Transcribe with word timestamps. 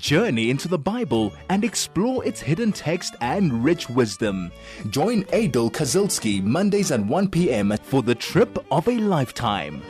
journey 0.00 0.50
into 0.50 0.66
the 0.66 0.78
Bible 0.78 1.32
and 1.50 1.62
explore 1.62 2.24
its 2.24 2.40
hidden 2.40 2.72
text 2.72 3.14
and 3.20 3.62
rich 3.62 3.88
wisdom. 3.90 4.50
Join 4.88 5.24
Aidel 5.32 5.70
Kazilsky 5.70 6.42
Mondays 6.42 6.90
at 6.90 7.04
1 7.04 7.28
p.m. 7.28 7.76
for 7.82 8.02
the 8.02 8.14
trip 8.14 8.64
of 8.72 8.88
a 8.88 8.96
lifetime. 8.96 9.82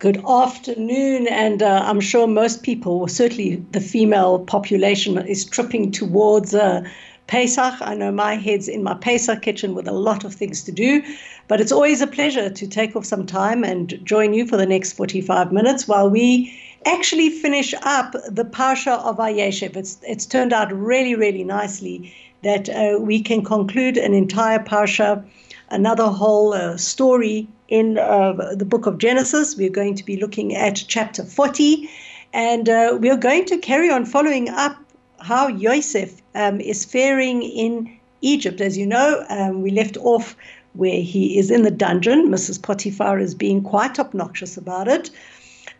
Good 0.00 0.24
afternoon, 0.26 1.28
and 1.28 1.62
uh, 1.62 1.82
I'm 1.84 2.00
sure 2.00 2.26
most 2.26 2.62
people, 2.62 3.06
certainly 3.06 3.56
the 3.72 3.80
female 3.82 4.38
population, 4.38 5.18
is 5.18 5.44
tripping 5.44 5.92
towards 5.92 6.54
uh, 6.54 6.82
Pesach. 7.30 7.74
I 7.80 7.94
know 7.94 8.10
my 8.10 8.34
head's 8.34 8.66
in 8.66 8.82
my 8.82 8.94
Pesach 8.94 9.40
kitchen 9.42 9.76
with 9.76 9.86
a 9.86 9.92
lot 9.92 10.24
of 10.24 10.34
things 10.34 10.64
to 10.64 10.72
do, 10.72 11.00
but 11.46 11.60
it's 11.60 11.70
always 11.70 12.00
a 12.00 12.08
pleasure 12.08 12.50
to 12.50 12.66
take 12.66 12.96
off 12.96 13.04
some 13.04 13.24
time 13.24 13.62
and 13.62 14.04
join 14.04 14.34
you 14.34 14.44
for 14.44 14.56
the 14.56 14.66
next 14.66 14.94
45 14.94 15.52
minutes 15.52 15.86
while 15.86 16.10
we 16.10 16.52
actually 16.86 17.30
finish 17.30 17.72
up 17.84 18.16
the 18.28 18.44
Parsha 18.44 18.98
of 19.04 19.18
Vayeshev. 19.18 19.76
It's, 19.76 19.98
it's 20.02 20.26
turned 20.26 20.52
out 20.52 20.72
really, 20.72 21.14
really 21.14 21.44
nicely 21.44 22.12
that 22.42 22.68
uh, 22.68 22.98
we 22.98 23.22
can 23.22 23.44
conclude 23.44 23.96
an 23.96 24.12
entire 24.12 24.58
Parsha, 24.58 25.24
another 25.68 26.06
whole 26.06 26.52
uh, 26.52 26.76
story 26.76 27.46
in 27.68 27.96
uh, 27.96 28.32
the 28.56 28.64
book 28.64 28.86
of 28.86 28.98
Genesis. 28.98 29.56
We're 29.56 29.70
going 29.70 29.94
to 29.94 30.04
be 30.04 30.16
looking 30.16 30.56
at 30.56 30.82
chapter 30.88 31.22
40, 31.22 31.88
and 32.32 32.68
uh, 32.68 32.98
we're 33.00 33.16
going 33.16 33.44
to 33.44 33.58
carry 33.58 33.88
on 33.88 34.04
following 34.04 34.48
up 34.48 34.76
how 35.20 35.48
Yosef 35.48 36.20
um, 36.34 36.60
is 36.60 36.84
faring 36.84 37.42
in 37.42 37.98
Egypt. 38.20 38.60
As 38.60 38.76
you 38.76 38.86
know, 38.86 39.24
um, 39.28 39.62
we 39.62 39.70
left 39.70 39.96
off 39.98 40.36
where 40.74 41.00
he 41.00 41.38
is 41.38 41.50
in 41.50 41.62
the 41.62 41.70
dungeon. 41.70 42.28
Mrs. 42.28 42.62
Potiphar 42.62 43.18
is 43.18 43.34
being 43.34 43.62
quite 43.62 43.98
obnoxious 43.98 44.56
about 44.56 44.88
it. 44.88 45.10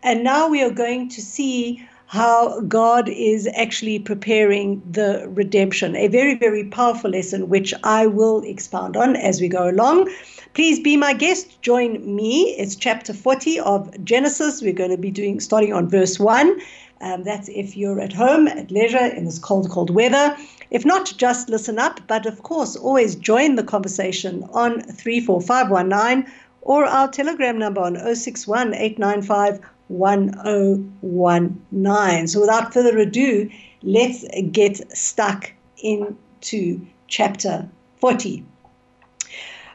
And 0.03 0.23
now 0.23 0.47
we 0.47 0.61
are 0.63 0.71
going 0.71 1.09
to 1.09 1.21
see 1.21 1.87
how 2.07 2.59
God 2.61 3.07
is 3.07 3.47
actually 3.55 3.97
preparing 3.99 4.81
the 4.91 5.25
redemption. 5.29 5.95
A 5.95 6.09
very, 6.09 6.35
very 6.35 6.65
powerful 6.65 7.11
lesson, 7.11 7.47
which 7.47 7.73
I 7.83 8.05
will 8.05 8.41
expound 8.41 8.97
on 8.97 9.15
as 9.15 9.39
we 9.39 9.47
go 9.47 9.69
along. 9.69 10.11
Please 10.53 10.77
be 10.77 10.97
my 10.97 11.13
guest. 11.13 11.61
Join 11.61 12.13
me. 12.13 12.53
It's 12.57 12.75
chapter 12.75 13.13
40 13.13 13.61
of 13.61 14.03
Genesis. 14.03 14.61
We're 14.61 14.73
going 14.73 14.91
to 14.91 14.97
be 14.97 15.11
doing 15.11 15.39
starting 15.39 15.71
on 15.71 15.87
verse 15.87 16.19
1. 16.19 16.59
Um, 17.01 17.23
that's 17.23 17.49
if 17.49 17.75
you're 17.75 17.99
at 17.99 18.13
home, 18.13 18.47
at 18.47 18.71
leisure, 18.71 19.05
in 19.05 19.25
this 19.25 19.39
cold, 19.39 19.69
cold 19.69 19.89
weather. 19.89 20.37
If 20.69 20.85
not, 20.85 21.13
just 21.17 21.49
listen 21.49 21.79
up. 21.79 21.99
But 22.07 22.25
of 22.25 22.43
course, 22.43 22.75
always 22.75 23.15
join 23.15 23.55
the 23.55 23.63
conversation 23.63 24.43
on 24.53 24.81
34519 24.81 26.31
or 26.61 26.85
our 26.85 27.09
telegram 27.09 27.57
number 27.57 27.81
on 27.81 27.95
061 27.95 28.73
895 28.73 29.59
1019. 29.87 32.27
So 32.27 32.39
without 32.39 32.73
further 32.73 32.97
ado, 32.97 33.49
let's 33.83 34.23
get 34.51 34.97
stuck 34.97 35.51
into 35.77 36.85
chapter 37.07 37.67
40. 37.97 38.45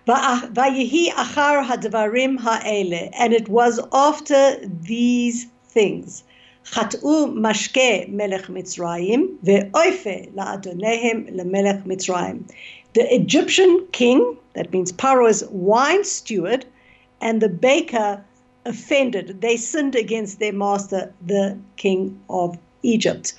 Vayehi 0.07 1.09
achar 1.09 1.67
hadvarim 1.67 2.39
ha'ele, 2.39 3.11
and 3.13 3.33
it 3.33 3.49
was 3.49 3.81
after 3.93 4.57
these 4.65 5.47
things. 5.69 6.23
חטאו 6.66 7.28
משקה 7.36 7.92
מלך 8.08 8.50
מצרים 8.50 9.38
ואויפה 9.44 10.10
לאדוניהם 10.36 11.26
למלך 11.32 11.76
מצרים. 11.86 12.44
The 12.94 13.14
Egyptian 13.14 13.72
king, 13.94 14.20
that 14.56 14.72
means 14.74 14.92
Pharaoh's 14.92 15.44
wine 15.50 16.04
steward, 16.04 16.66
and 17.22 17.42
the 17.42 17.50
baker 17.50 18.22
offended. 18.66 19.42
They 19.42 19.56
sinned 19.58 19.96
against 19.96 20.40
their 20.40 20.54
master, 20.54 21.14
the 21.26 21.58
king 21.78 22.20
of 22.30 22.58
Egypt. 22.84 23.34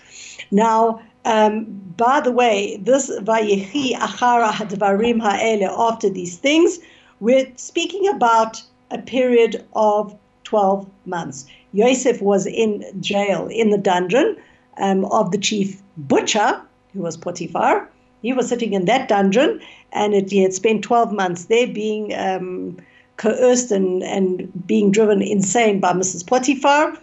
Now, 0.50 1.00
um, 1.24 1.66
by 1.96 2.20
the 2.20 2.32
way, 2.32 2.78
this 2.82 3.10
Vayechi 3.10 3.94
Achara 3.94 4.50
Hadvarim 4.50 5.20
Ha'ele, 5.20 5.70
after 5.88 6.08
these 6.08 6.36
things, 6.38 6.78
we're 7.20 7.46
speaking 7.56 8.08
about 8.08 8.62
a 8.90 8.98
period 8.98 9.64
of 9.74 10.16
12 10.44 10.86
months. 11.06 11.46
Yosef 11.73 12.21
was 12.21 12.45
in 12.45 12.83
jail, 13.01 13.47
in 13.47 13.69
the 13.69 13.77
dungeon 13.77 14.37
um, 14.77 15.05
of 15.05 15.31
the 15.31 15.37
chief 15.37 15.81
butcher, 15.97 16.61
who 16.93 17.01
was 17.01 17.17
Potiphar. 17.17 17.89
He 18.21 18.33
was 18.33 18.47
sitting 18.47 18.73
in 18.73 18.85
that 18.85 19.07
dungeon, 19.07 19.61
and 19.91 20.13
it, 20.13 20.31
he 20.31 20.41
had 20.41 20.53
spent 20.53 20.83
12 20.83 21.11
months 21.11 21.45
there 21.45 21.67
being 21.67 22.13
um, 22.15 22.77
coerced 23.17 23.71
and, 23.71 24.03
and 24.03 24.67
being 24.67 24.91
driven 24.91 25.21
insane 25.21 25.79
by 25.79 25.93
Mrs. 25.93 26.25
Potiphar. 26.25 26.97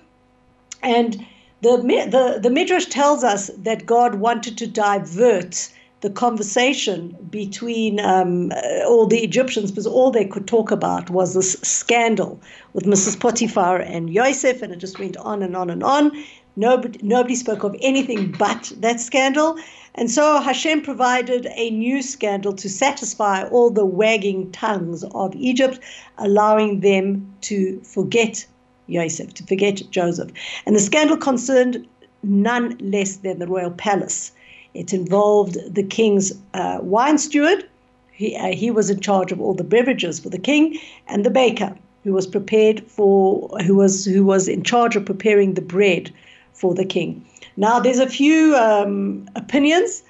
And 0.83 1.25
the, 1.63 1.77
the, 1.79 2.41
the 2.41 2.51
Midrash 2.51 2.87
tells 2.87 3.25
us 3.25 3.51
that 3.59 3.87
God 3.87 4.17
wanted 4.17 4.59
to 4.59 4.67
divert 4.67 5.71
the 6.04 6.10
conversation 6.10 7.16
between 7.31 7.98
um, 7.98 8.53
all 8.87 9.06
the 9.06 9.20
Egyptians 9.20 9.70
because 9.70 9.87
all 9.87 10.10
they 10.10 10.26
could 10.26 10.47
talk 10.47 10.70
about 10.70 11.09
was 11.09 11.32
this 11.32 11.54
scandal 11.62 12.38
with 12.75 12.84
Mrs. 12.84 13.19
Potiphar 13.19 13.78
and 13.78 14.10
Yosef, 14.10 14.60
and 14.60 14.70
it 14.70 14.76
just 14.76 14.98
went 14.98 15.16
on 15.16 15.42
and 15.42 15.56
on 15.56 15.70
and 15.70 15.82
on. 15.82 16.12
Nobody, 16.56 17.00
nobody 17.03 17.34
spoke 17.34 17.65
of 17.65 17.75
anything 17.81 18.32
but 18.38 18.70
that 18.81 19.00
scandal. 19.00 19.56
And 19.94 20.10
so 20.10 20.42
Hashem 20.42 20.82
provided 20.82 21.47
a 21.54 21.70
new 21.70 22.03
scandal 22.03 22.53
to 22.53 22.69
satisfy 22.69 23.44
all 23.44 23.71
the 23.71 23.86
wagging 23.86 24.53
tongues 24.53 25.04
of 25.15 25.34
Egypt, 25.34 25.81
allowing 26.19 26.81
them 26.81 27.34
to 27.48 27.81
forget 27.81 28.44
Yosef, 28.88 29.32
to 29.32 29.42
forget 29.44 29.81
Joseph. 29.91 30.32
And 30.66 30.76
the 30.76 30.81
scandal 30.81 31.16
concerned 31.16 31.88
none 32.22 32.76
less 32.78 33.16
than 33.16 33.38
the 33.38 33.47
royal 33.47 33.71
palace. 33.71 34.32
It 34.75 34.93
involved 34.93 35.57
the 35.73 35.83
king's 35.83 36.33
uh, 36.53 36.79
wine 36.83 37.19
steward. 37.19 37.69
He, 38.12 38.37
uh, 38.37 38.53
he 38.53 38.71
was 38.71 38.91
in 38.91 39.01
charge 39.01 39.33
of 39.33 39.41
all 39.41 39.55
the 39.55 39.65
beverages 39.65 40.21
for 40.21 40.29
the 40.29 40.39
king, 40.39 40.79
and 41.09 41.25
the 41.25 41.31
baker, 41.31 41.75
who 42.03 42.12
was 42.12 42.27
prepared 42.27 42.84
for, 42.87 43.49
who 43.61 43.77
was 43.77 44.05
who 44.05 44.25
was 44.25 44.49
in 44.49 44.63
charge 44.63 44.97
of 44.97 45.05
preparing 45.05 45.55
the 45.55 45.63
bread 45.63 46.13
for 46.53 46.75
the 46.75 46.84
king. 46.84 47.25
Now, 47.57 47.81
there's 47.81 47.99
a 47.99 48.09
few 48.09 48.57
um, 48.57 49.29
opinions 49.37 50.03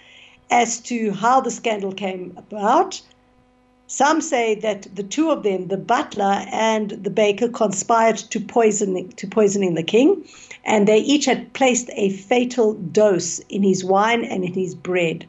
as 0.51 0.81
to 0.81 1.13
how 1.13 1.41
the 1.41 1.51
scandal 1.51 1.93
came 1.93 2.33
about. 2.37 3.01
Some 3.87 4.21
say 4.21 4.55
that 4.57 4.87
the 4.95 5.03
two 5.03 5.31
of 5.31 5.43
them, 5.43 5.69
the 5.69 5.77
butler 5.77 6.47
and 6.51 6.91
the 6.91 7.11
baker, 7.11 7.49
conspired 7.49 8.17
to 8.17 8.41
poisoning 8.41 9.11
to 9.13 9.27
poisoning 9.27 9.75
the 9.75 9.83
king, 9.83 10.25
and 10.65 10.89
they 10.89 10.99
each 10.99 11.27
had 11.27 11.53
placed 11.53 11.91
a 11.95 12.11
fatal 12.11 12.75
dose 12.75 13.39
in 13.49 13.63
his 13.63 13.85
wine 13.85 14.25
and 14.25 14.45
in 14.45 14.55
his 14.55 14.75
bread. 14.75 15.27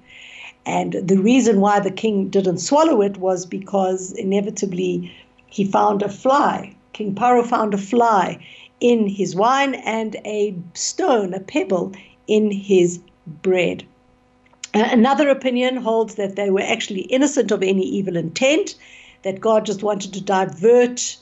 And 0.66 0.94
the 0.94 1.18
reason 1.18 1.62
why 1.62 1.80
the 1.80 1.92
king 1.92 2.30
didn't 2.30 2.60
swallow 2.60 3.02
it 3.02 3.18
was 3.18 3.46
because 3.46 4.12
inevitably 4.14 5.12
he 5.48 5.64
found 5.64 6.02
a 6.02 6.10
fly. 6.10 6.76
King 6.94 7.14
Paro 7.14 7.46
found 7.46 7.74
a 7.74 7.78
fly 7.78 8.40
in 8.80 9.08
his 9.08 9.36
wine 9.36 9.76
and 9.76 10.16
a 10.26 10.56
stone, 10.74 11.34
a 11.34 11.40
pebble, 11.40 11.94
in 12.28 12.52
his 12.52 13.00
bread. 13.42 13.84
Another 14.74 15.30
opinion 15.30 15.78
holds 15.78 16.16
that 16.16 16.36
they 16.36 16.50
were 16.50 16.62
actually 16.62 17.02
innocent 17.02 17.52
of 17.52 17.64
any 17.64 17.84
evil 17.84 18.18
intent, 18.18 18.76
that 19.24 19.40
God 19.40 19.66
just 19.66 19.84
wanted 19.84 20.14
to 20.14 20.22
divert 20.22 21.18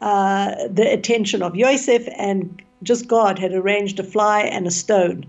uh, 0.00 0.54
the 0.68 0.92
attention 0.92 1.42
of 1.42 1.56
Yosef, 1.56 2.06
and 2.16 2.62
just 2.82 3.08
God 3.08 3.38
had 3.38 3.52
arranged 3.52 3.98
a 3.98 4.04
fly 4.04 4.42
and 4.42 4.66
a 4.66 4.70
stone 4.70 5.26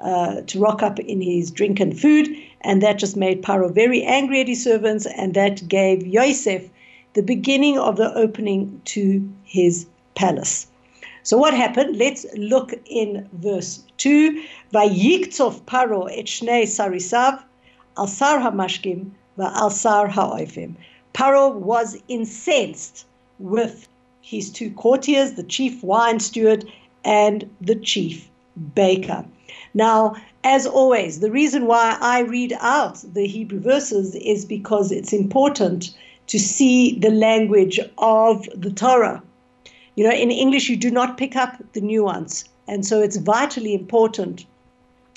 uh, 0.00 0.40
to 0.42 0.58
rock 0.58 0.82
up 0.82 0.98
in 0.98 1.20
his 1.20 1.50
drink 1.50 1.80
and 1.80 1.98
food, 1.98 2.28
and 2.62 2.82
that 2.82 2.98
just 2.98 3.16
made 3.16 3.42
Paro 3.42 3.72
very 3.72 4.02
angry 4.02 4.40
at 4.40 4.48
his 4.48 4.62
servants, 4.62 5.06
and 5.06 5.34
that 5.34 5.68
gave 5.68 6.06
Yosef 6.06 6.68
the 7.14 7.22
beginning 7.22 7.78
of 7.78 7.96
the 7.96 8.14
opening 8.14 8.80
to 8.84 9.28
his 9.44 9.86
palace. 10.14 10.66
So 11.22 11.36
what 11.36 11.54
happened? 11.54 11.96
Let's 11.96 12.24
look 12.36 12.72
in 12.86 13.28
verse 13.32 13.82
2. 13.98 14.42
Vayiktzov 14.72 15.62
paro 15.62 16.08
et 16.10 16.26
sarisav 16.26 17.42
al 17.96 18.06
sar 18.06 18.38
hamashkim 18.38 19.10
al 19.38 19.70
sar 19.70 20.08
ha'oifim. 20.08 20.76
Paro 21.12 21.54
was 21.54 21.98
incensed 22.08 23.06
with 23.38 23.88
his 24.22 24.50
two 24.50 24.70
courtiers, 24.70 25.32
the 25.32 25.42
chief 25.42 25.82
wine 25.82 26.20
steward 26.20 26.64
and 27.04 27.48
the 27.60 27.74
chief 27.76 28.28
baker. 28.74 29.24
Now, 29.74 30.16
as 30.44 30.66
always, 30.66 31.20
the 31.20 31.30
reason 31.30 31.66
why 31.66 31.96
I 32.00 32.20
read 32.20 32.54
out 32.60 33.04
the 33.14 33.26
Hebrew 33.26 33.60
verses 33.60 34.14
is 34.16 34.44
because 34.44 34.90
it's 34.90 35.12
important 35.12 35.94
to 36.28 36.38
see 36.38 36.98
the 36.98 37.10
language 37.10 37.78
of 37.98 38.48
the 38.54 38.70
Torah. 38.70 39.22
You 39.96 40.04
know, 40.04 40.14
in 40.14 40.30
English, 40.30 40.68
you 40.68 40.76
do 40.76 40.90
not 40.90 41.18
pick 41.18 41.36
up 41.36 41.62
the 41.72 41.80
nuance. 41.80 42.44
And 42.68 42.86
so 42.86 43.02
it's 43.02 43.16
vitally 43.16 43.74
important 43.74 44.46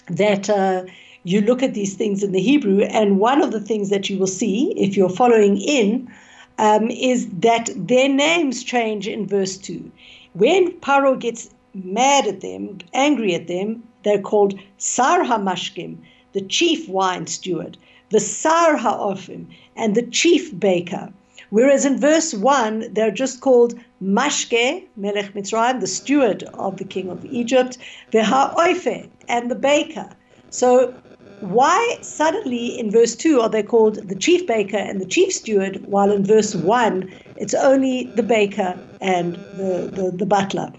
that 0.07 0.49
uh, 0.49 0.83
you 1.23 1.41
look 1.41 1.63
at 1.63 1.73
these 1.73 1.95
things 1.95 2.23
in 2.23 2.31
the 2.31 2.41
Hebrew. 2.41 2.81
And 2.81 3.19
one 3.19 3.41
of 3.41 3.51
the 3.51 3.61
things 3.61 3.89
that 3.89 4.09
you 4.09 4.17
will 4.17 4.27
see 4.27 4.73
if 4.75 4.97
you're 4.97 5.09
following 5.09 5.57
in 5.57 6.11
um, 6.57 6.89
is 6.89 7.29
that 7.29 7.69
their 7.75 8.09
names 8.09 8.63
change 8.63 9.07
in 9.07 9.27
verse 9.27 9.57
2. 9.57 9.91
When 10.33 10.71
Paro 10.79 11.17
gets 11.17 11.49
mad 11.73 12.27
at 12.27 12.41
them, 12.41 12.77
angry 12.93 13.33
at 13.35 13.47
them, 13.47 13.83
they're 14.03 14.21
called 14.21 14.59
Sar 14.77 15.23
HaMashkim, 15.23 15.97
the 16.33 16.41
chief 16.41 16.87
wine 16.89 17.27
steward, 17.27 17.77
the 18.09 18.19
Sar 18.19 18.77
HaOfim, 18.77 19.47
and 19.75 19.95
the 19.95 20.03
chief 20.03 20.57
baker. 20.59 21.11
Whereas 21.49 21.85
in 21.85 21.99
verse 21.99 22.33
1, 22.33 22.93
they're 22.93 23.11
just 23.11 23.41
called 23.41 23.79
Mashke, 24.01 24.83
Melech 24.97 25.33
Mitzrayim, 25.33 25.79
the 25.79 25.87
steward 25.87 26.43
of 26.55 26.77
the 26.77 26.83
king 26.83 27.09
of 27.09 27.25
Egypt, 27.25 27.77
the 28.11 28.23
Ha'oife, 28.23 29.07
and 29.27 29.51
the 29.51 29.55
baker. 29.55 30.09
So 30.49 30.93
why 31.41 31.97
suddenly 32.01 32.79
in 32.79 32.89
verse 32.89 33.15
2 33.15 33.41
are 33.41 33.49
they 33.49 33.63
called 33.63 33.95
the 34.07 34.15
chief 34.15 34.47
baker 34.47 34.77
and 34.77 35.01
the 35.01 35.05
chief 35.05 35.33
steward, 35.33 35.85
while 35.85 36.11
in 36.11 36.23
verse 36.23 36.55
1 36.55 37.11
it's 37.35 37.53
only 37.53 38.05
the 38.15 38.23
baker 38.23 38.77
and 39.01 39.35
the, 39.57 39.91
the, 39.93 40.11
the 40.15 40.25
butler? 40.25 40.71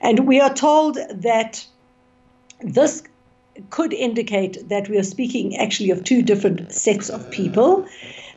And 0.00 0.26
we 0.26 0.40
are 0.40 0.52
told 0.52 0.98
that 1.10 1.66
this 2.60 3.02
could 3.68 3.92
indicate 3.92 4.68
that 4.68 4.88
we 4.88 4.96
are 4.98 5.02
speaking 5.02 5.56
actually 5.56 5.90
of 5.90 6.04
two 6.04 6.22
different 6.22 6.72
sets 6.72 7.10
of 7.10 7.28
people. 7.30 7.86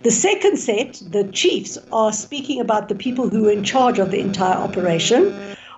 The 0.01 0.11
second 0.11 0.57
set, 0.57 1.01
the 1.09 1.23
chiefs, 1.25 1.77
are 1.91 2.11
speaking 2.11 2.59
about 2.59 2.89
the 2.89 2.95
people 2.95 3.29
who 3.29 3.43
were 3.43 3.51
in 3.51 3.63
charge 3.63 3.99
of 3.99 4.11
the 4.11 4.19
entire 4.19 4.57
operation, 4.57 5.33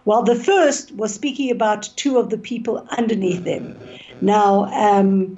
while 0.05 0.23
the 0.23 0.35
first 0.35 0.91
was 0.93 1.13
speaking 1.13 1.51
about 1.51 1.89
two 1.95 2.17
of 2.17 2.29
the 2.29 2.37
people 2.37 2.87
underneath 2.97 3.43
them. 3.43 3.75
Now, 4.21 4.65
um, 4.73 5.37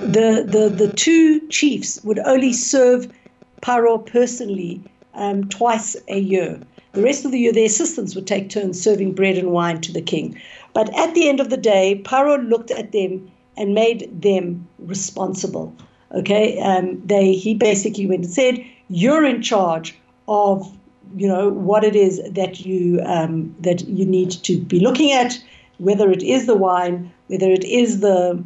the, 0.00 0.46
the, 0.46 0.72
the 0.74 0.92
two 0.94 1.46
chiefs 1.48 2.02
would 2.04 2.20
only 2.20 2.52
serve 2.52 3.12
Paro 3.60 4.04
personally 4.04 4.80
um, 5.14 5.48
twice 5.48 5.96
a 6.08 6.18
year. 6.18 6.58
The 6.98 7.04
rest 7.04 7.24
of 7.24 7.30
the 7.30 7.38
year, 7.38 7.52
their 7.52 7.66
assistants 7.66 8.16
would 8.16 8.26
take 8.26 8.48
turns 8.48 8.82
serving 8.82 9.12
bread 9.12 9.38
and 9.38 9.52
wine 9.52 9.80
to 9.82 9.92
the 9.92 10.02
king. 10.02 10.36
But 10.74 10.92
at 10.98 11.14
the 11.14 11.28
end 11.28 11.38
of 11.38 11.48
the 11.48 11.56
day, 11.56 12.02
Paro 12.04 12.36
looked 12.48 12.72
at 12.72 12.90
them 12.90 13.30
and 13.56 13.72
made 13.72 14.10
them 14.20 14.66
responsible. 14.80 15.72
Okay, 16.10 16.58
um, 16.58 17.00
they 17.04 17.34
he 17.34 17.54
basically 17.54 18.08
went 18.08 18.24
and 18.24 18.34
said, 18.34 18.64
"You're 18.88 19.24
in 19.24 19.42
charge 19.42 19.96
of 20.26 20.76
you 21.16 21.28
know 21.28 21.50
what 21.50 21.84
it 21.84 21.94
is 21.94 22.20
that 22.32 22.66
you 22.66 23.00
um, 23.04 23.54
that 23.60 23.86
you 23.86 24.04
need 24.04 24.32
to 24.32 24.58
be 24.58 24.80
looking 24.80 25.12
at, 25.12 25.40
whether 25.78 26.10
it 26.10 26.24
is 26.24 26.46
the 26.46 26.56
wine, 26.56 27.12
whether 27.28 27.48
it 27.48 27.62
is 27.62 28.00
the 28.00 28.42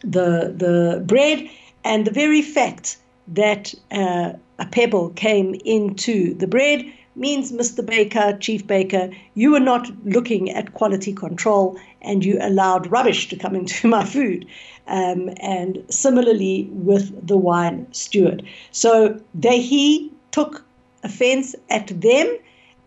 the 0.00 0.52
the 0.56 1.04
bread, 1.06 1.48
and 1.84 2.04
the 2.04 2.10
very 2.10 2.42
fact 2.42 2.96
that 3.28 3.72
uh, 3.92 4.32
a 4.58 4.66
pebble 4.66 5.10
came 5.10 5.54
into 5.64 6.34
the 6.34 6.48
bread 6.48 6.84
means, 7.14 7.52
Mr. 7.52 7.84
Baker, 7.84 8.36
Chief 8.38 8.66
Baker, 8.66 9.10
you 9.34 9.52
were 9.52 9.60
not 9.60 9.90
looking 10.04 10.50
at 10.50 10.74
quality 10.74 11.12
control 11.12 11.78
and 12.00 12.24
you 12.24 12.38
allowed 12.40 12.90
rubbish 12.90 13.28
to 13.28 13.36
come 13.36 13.54
into 13.54 13.88
my 13.96 14.04
food. 14.04 14.46
Um, 14.88 15.30
and 15.38 15.82
similarly 15.90 16.68
with 16.72 17.26
the 17.26 17.36
wine 17.36 17.86
steward. 17.92 18.44
So 18.72 19.20
they, 19.32 19.60
he 19.60 20.12
took 20.32 20.64
offense 21.04 21.54
at 21.70 21.88
them, 22.00 22.36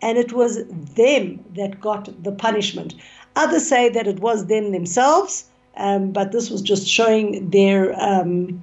and 0.02 0.18
it 0.18 0.32
was 0.32 0.64
them 0.68 1.42
that 1.54 1.80
got 1.80 2.22
the 2.22 2.32
punishment. 2.32 2.94
Others 3.36 3.66
say 3.66 3.88
that 3.88 4.06
it 4.06 4.20
was 4.20 4.46
them 4.46 4.72
themselves, 4.72 5.46
um, 5.76 6.10
but 6.12 6.32
this 6.32 6.50
was 6.50 6.60
just 6.60 6.86
showing 6.86 7.48
their, 7.50 7.98
um, 8.00 8.62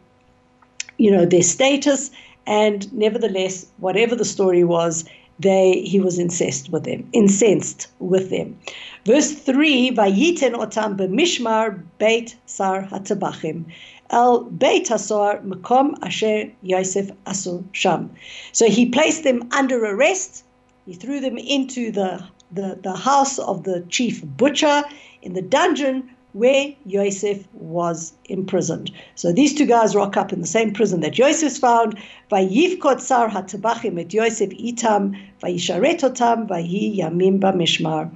you 0.98 1.12
know, 1.12 1.26
their 1.26 1.42
status. 1.42 2.12
And 2.46 2.92
nevertheless, 2.94 3.66
whatever 3.78 4.16
the 4.16 4.26
story 4.26 4.64
was, 4.64 5.06
they 5.40 5.82
he 5.82 6.00
was 6.00 6.20
incensed 6.20 6.70
with 6.72 6.84
them, 6.84 7.08
incensed 7.14 7.88
with 8.00 8.30
them. 8.30 8.58
Verse 9.06 9.32
3, 9.32 9.92
Vayiten 9.92 10.54
otam 10.54 10.98
b'mishmar 10.98 11.84
beit 11.98 12.36
sar 12.46 12.84
hatabachim. 12.84 13.66
El 14.10 14.44
beit 14.46 14.88
hasor 14.88 15.44
makom 15.44 15.98
asher 16.04 16.52
Yosef 16.62 17.12
asu 17.26 17.64
sham. 17.72 18.12
So 18.52 18.70
he 18.70 18.86
placed 18.86 19.24
them 19.24 19.50
under 19.52 19.84
arrest. 19.84 20.44
He 20.86 20.94
threw 20.94 21.20
them 21.20 21.38
into 21.38 21.92
the, 21.92 22.24
the, 22.52 22.80
the 22.82 22.96
house 22.96 23.40
of 23.40 23.64
the 23.64 23.86
chief 23.90 24.24
butcher 24.24 24.84
in 25.22 25.34
the 25.34 25.42
dungeon 25.42 26.10
where 26.34 26.74
Yosef 26.86 27.48
was 27.54 28.14
imprisoned. 28.26 28.92
So 29.16 29.32
these 29.32 29.54
two 29.54 29.66
guys 29.66 29.96
rock 29.96 30.18
up 30.18 30.34
in 30.34 30.42
the 30.42 30.48
same 30.48 30.74
prison 30.74 31.02
that 31.02 31.18
Yosef's 31.18 31.58
found. 31.58 31.98
Vayivkot 32.32 33.00
sar 33.00 33.30
hatabachim 33.30 34.00
et 34.00 34.10
itam, 34.10 35.16
vayisharet 35.42 36.02
otam, 36.02 36.48
vayi 36.48 36.98
yamim 36.98 37.40
b'mishmar. 37.40 38.12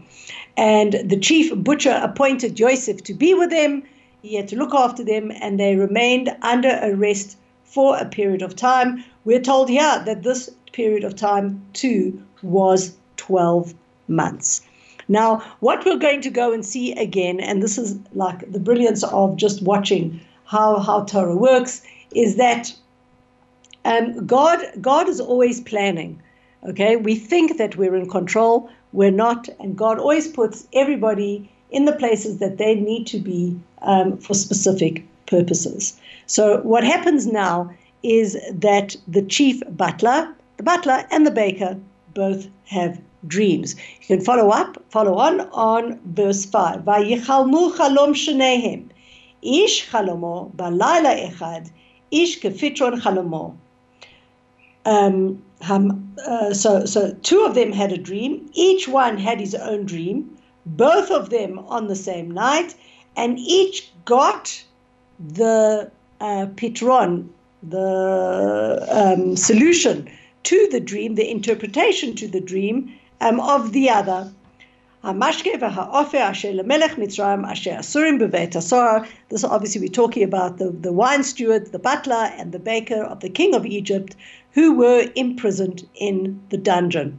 And 0.57 0.93
the 1.05 1.19
chief 1.19 1.55
butcher 1.55 1.99
appointed 2.03 2.59
Yosef 2.59 3.03
to 3.03 3.13
be 3.13 3.33
with 3.33 3.51
them. 3.51 3.83
He 4.23 4.35
had 4.35 4.47
to 4.49 4.57
look 4.57 4.73
after 4.73 5.03
them, 5.03 5.31
and 5.39 5.59
they 5.59 5.75
remained 5.75 6.35
under 6.41 6.79
arrest 6.81 7.37
for 7.63 7.97
a 7.97 8.05
period 8.05 8.41
of 8.41 8.55
time. 8.55 9.03
We're 9.25 9.41
told 9.41 9.69
here 9.69 10.01
that 10.05 10.23
this 10.23 10.49
period 10.73 11.03
of 11.03 11.15
time 11.15 11.63
too 11.73 12.21
was 12.41 12.95
12 13.17 13.73
months. 14.07 14.61
Now, 15.07 15.39
what 15.59 15.85
we're 15.85 15.97
going 15.97 16.21
to 16.21 16.29
go 16.29 16.51
and 16.53 16.65
see 16.65 16.91
again, 16.93 17.39
and 17.39 17.63
this 17.63 17.77
is 17.77 17.97
like 18.13 18.51
the 18.51 18.59
brilliance 18.59 19.03
of 19.03 19.37
just 19.37 19.61
watching 19.61 20.19
how, 20.45 20.79
how 20.79 21.05
Torah 21.05 21.35
works, 21.35 21.81
is 22.13 22.35
that 22.35 22.73
um, 23.85 24.25
God, 24.25 24.59
God 24.81 25.07
is 25.07 25.19
always 25.19 25.61
planning. 25.61 26.21
Okay, 26.67 26.97
we 26.97 27.15
think 27.15 27.57
that 27.57 27.77
we're 27.77 27.95
in 27.95 28.09
control, 28.09 28.69
we're 28.91 29.11
not, 29.11 29.47
and 29.59 29.77
God 29.77 29.99
always 29.99 30.27
puts 30.27 30.67
everybody 30.73 31.49
in 31.69 31.85
the 31.85 31.93
places 31.93 32.39
that 32.39 32.57
they 32.57 32.75
need 32.75 33.05
to 33.07 33.19
be 33.19 33.57
um, 33.83 34.17
for 34.17 34.33
specific 34.33 35.05
purposes. 35.27 35.97
So, 36.25 36.61
what 36.61 36.83
happens 36.83 37.27
now 37.27 37.71
is 38.03 38.37
that 38.51 38.95
the 39.07 39.21
chief 39.21 39.61
butler, 39.69 40.33
the 40.57 40.63
butler, 40.63 41.05
and 41.11 41.25
the 41.25 41.31
baker 41.31 41.77
both 42.13 42.47
have 42.65 42.99
dreams. 43.26 43.76
You 44.00 44.06
can 44.16 44.24
follow 44.24 44.50
up, 44.50 44.82
follow 44.90 45.16
on 45.16 45.40
on 45.52 46.00
verse 46.04 46.44
5. 46.44 46.80
ויחלמו 46.86 47.70
חלום 47.76 48.14
שניהם. 48.14 48.88
איש 49.42 49.86
חלומו 49.88 50.50
בלילה 50.54 51.28
אחד, 51.28 51.60
איש 52.12 52.36
כפתרון 52.36 53.00
חלומו. 53.00 53.54
Um, 54.84 55.40
um, 55.60 56.14
uh, 56.26 56.52
so, 56.52 56.84
so 56.84 57.12
two 57.22 57.44
of 57.44 57.54
them 57.54 57.70
had 57.70 57.92
a 57.92 57.98
dream. 57.98 58.50
Each 58.52 58.88
one 58.88 59.16
had 59.16 59.38
his 59.38 59.54
own 59.54 59.86
dream. 59.86 60.36
Both 60.66 61.08
of 61.10 61.30
them 61.30 61.60
on 61.60 61.86
the 61.86 61.94
same 61.94 62.28
night, 62.30 62.74
and 63.16 63.38
each 63.38 63.92
got 64.04 64.64
the 65.20 65.90
uh, 66.20 66.46
pitron, 66.56 67.28
the 67.62 68.86
um, 68.90 69.36
solution 69.36 70.08
to 70.44 70.68
the 70.72 70.80
dream, 70.80 71.14
the 71.14 71.30
interpretation 71.30 72.16
to 72.16 72.26
the 72.26 72.40
dream 72.40 72.92
um, 73.21 73.39
of 73.39 73.73
the 73.73 73.89
other. 73.89 74.31
This 75.03 75.41
obviously 79.43 79.81
we're 79.81 79.87
talking 79.87 80.23
about 80.23 80.57
the, 80.57 80.71
the 80.71 80.91
wine 80.91 81.23
steward, 81.23 81.71
the 81.71 81.79
butler, 81.79 82.31
and 82.37 82.51
the 82.51 82.59
baker 82.59 83.03
of 83.03 83.19
the 83.19 83.29
king 83.29 83.55
of 83.55 83.65
Egypt 83.65 84.15
who 84.51 84.73
were 84.73 85.09
imprisoned 85.15 85.87
in 85.95 86.41
the 86.49 86.57
dungeon. 86.57 87.17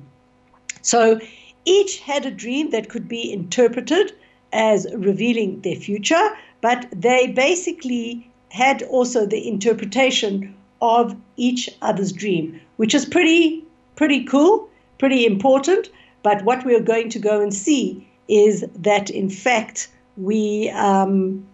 So 0.83 1.21
each 1.65 2.01
had 2.01 2.27
a 2.27 2.31
dream 2.31 2.71
that 2.71 2.89
could 2.89 3.09
be 3.09 3.33
interpreted 3.33 4.13
as 4.53 4.87
revealing 4.95 5.61
their 5.61 5.77
future, 5.77 6.37
but 6.61 6.87
they 6.95 7.29
basically 7.29 8.31
had 8.51 8.83
also 8.83 9.27
the 9.27 9.47
interpretation 9.47 10.55
of 10.81 11.15
each 11.37 11.69
other's 11.83 12.13
dream, 12.13 12.61
which 12.77 12.95
is 12.95 13.05
pretty 13.05 13.65
pretty 13.97 14.25
cool 14.25 14.69
pretty 14.99 15.27
important. 15.27 15.89
But 16.23 16.45
what 16.45 16.65
we're 16.65 16.83
going 16.83 17.09
to 17.11 17.19
go 17.19 17.41
and 17.41 17.55
see 17.55 18.07
is 18.29 18.65
that, 18.75 19.11
in 19.11 19.31
fact, 19.31 19.89
we 20.17 20.69
um, 20.71 21.47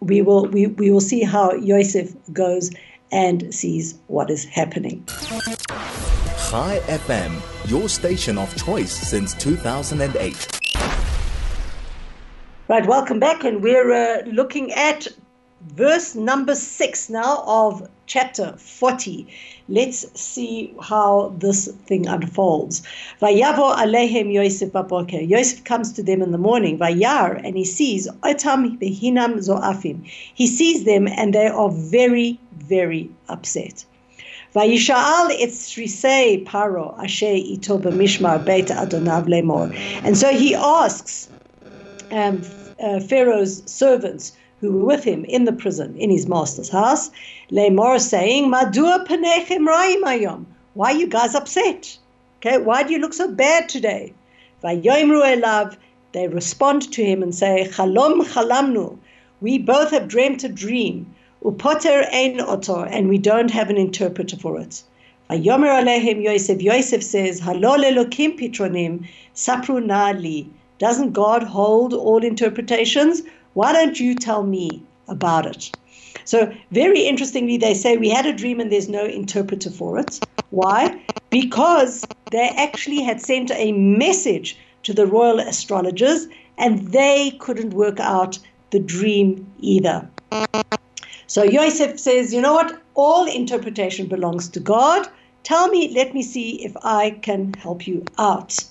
we 0.00 0.22
will 0.22 0.46
we, 0.46 0.66
we 0.66 0.90
will 0.90 1.00
see 1.00 1.22
how 1.22 1.52
Yosef 1.52 2.14
goes 2.32 2.70
and 3.12 3.54
sees 3.54 3.98
what 4.08 4.30
is 4.30 4.44
happening. 4.44 5.04
Chai 6.50 6.80
FM, 6.86 7.40
your 7.70 7.88
station 7.88 8.36
of 8.38 8.54
choice 8.64 8.92
since 8.92 9.34
2008. 9.34 10.60
Right, 12.68 12.86
welcome 12.86 13.18
back, 13.18 13.44
and 13.44 13.62
we're 13.62 13.92
uh, 13.92 14.22
looking 14.26 14.72
at 14.72 15.06
verse 15.60 16.14
number 16.14 16.54
six 16.54 17.10
now 17.10 17.42
of 17.46 17.88
chapter 18.06 18.54
40. 18.56 19.26
Let's 19.68 20.20
see 20.20 20.74
how 20.82 21.34
this 21.38 21.68
thing 21.86 22.06
unfolds. 22.08 22.82
Vayavo 23.20 23.76
alehem 23.76 24.32
Yosef 24.32 24.72
baboker. 24.72 25.28
Yosef 25.28 25.62
comes 25.64 25.92
to 25.92 26.02
them 26.02 26.22
in 26.22 26.32
the 26.32 26.38
morning. 26.38 26.78
Vayar, 26.78 27.40
and 27.44 27.56
he 27.56 27.64
sees 27.64 28.08
otam 28.22 28.80
behinam 28.80 29.36
zoafim. 29.36 30.04
He 30.34 30.46
sees 30.46 30.84
them, 30.84 31.06
and 31.06 31.34
they 31.34 31.46
are 31.46 31.70
very, 31.70 32.40
very 32.52 33.10
upset. 33.28 33.84
Vayisha'al 34.54 35.30
et 35.40 35.50
srisei 35.50 36.44
paro 36.44 36.98
asher 37.00 37.34
ito 37.34 37.78
b'mishmar 37.78 38.44
beit 38.44 38.66
adonav 38.66 39.28
lemor. 39.28 39.72
And 40.02 40.18
so 40.18 40.32
he 40.32 40.56
asks 40.56 41.28
um, 42.10 42.42
uh, 42.82 42.98
Pharaoh's 42.98 43.62
servants 43.70 44.32
who 44.60 44.72
were 44.72 44.84
with 44.84 45.04
him 45.04 45.24
in 45.24 45.44
the 45.44 45.52
prison 45.52 45.96
in 45.96 46.10
his 46.10 46.28
master's 46.28 46.68
house, 46.68 47.10
lemor 47.50 48.00
saying, 48.00 48.50
Madua 48.50 49.06
panechem 49.06 49.66
ra'im 49.66 50.02
ayom. 50.02 50.44
Why 50.74 50.92
are 50.92 50.96
you 50.96 51.06
guys 51.06 51.34
upset? 51.34 51.98
Okay, 52.38 52.58
why 52.58 52.82
do 52.82 52.92
you 52.92 52.98
look 52.98 53.14
so 53.14 53.30
bad 53.30 53.68
today? 53.68 54.12
Elav. 54.62 55.76
They 56.12 56.28
respond 56.28 56.92
to 56.92 57.04
him 57.04 57.22
and 57.22 57.34
say, 57.34 57.68
Chalom 57.70 58.22
chalamnu. 58.26 58.98
We 59.40 59.58
both 59.58 59.90
have 59.92 60.08
dreamt 60.08 60.44
a 60.44 60.48
dream 60.48 61.14
Upoter 61.42 62.06
ein 62.12 62.36
otor, 62.36 62.86
and 62.90 63.08
we 63.08 63.16
don't 63.16 63.50
have 63.50 63.70
an 63.70 63.78
interpreter 63.78 64.36
for 64.36 64.60
it. 64.60 64.82
Vayomer 65.30 65.82
alehem 65.82 66.22
Yosef. 66.22 66.60
Yosef 66.60 67.02
says, 67.02 67.40
Halol 67.40 67.82
elokim 67.82 68.38
pitronim, 68.38 69.08
sapru 69.34 69.82
nali. 69.82 70.46
Doesn't 70.78 71.12
God 71.12 71.42
hold 71.42 71.94
all 71.94 72.22
interpretations? 72.22 73.22
Why 73.60 73.74
don't 73.74 74.00
you 74.00 74.18
tell 74.18 74.42
me 74.42 74.82
about 75.06 75.44
it? 75.44 75.70
So, 76.24 76.50
very 76.70 77.02
interestingly, 77.02 77.58
they 77.58 77.74
say 77.74 77.98
we 77.98 78.08
had 78.08 78.24
a 78.24 78.32
dream 78.32 78.58
and 78.58 78.72
there's 78.72 78.88
no 78.88 79.04
interpreter 79.04 79.68
for 79.68 79.98
it. 79.98 80.18
Why? 80.48 80.98
Because 81.28 82.06
they 82.30 82.48
actually 82.56 83.02
had 83.02 83.20
sent 83.20 83.50
a 83.50 83.72
message 83.72 84.56
to 84.84 84.94
the 84.94 85.06
royal 85.06 85.40
astrologers 85.40 86.26
and 86.56 86.88
they 86.88 87.32
couldn't 87.32 87.74
work 87.74 88.00
out 88.00 88.38
the 88.70 88.80
dream 88.80 89.46
either. 89.58 90.08
So 91.26 91.42
Yosef 91.42 92.00
says, 92.00 92.32
you 92.32 92.40
know 92.40 92.54
what? 92.54 92.80
All 92.94 93.26
interpretation 93.26 94.06
belongs 94.06 94.48
to 94.48 94.60
God. 94.60 95.06
Tell 95.42 95.68
me, 95.68 95.92
let 95.94 96.14
me 96.14 96.22
see 96.22 96.64
if 96.64 96.74
I 96.82 97.10
can 97.10 97.52
help 97.52 97.86
you 97.86 98.08
out. 98.16 98.64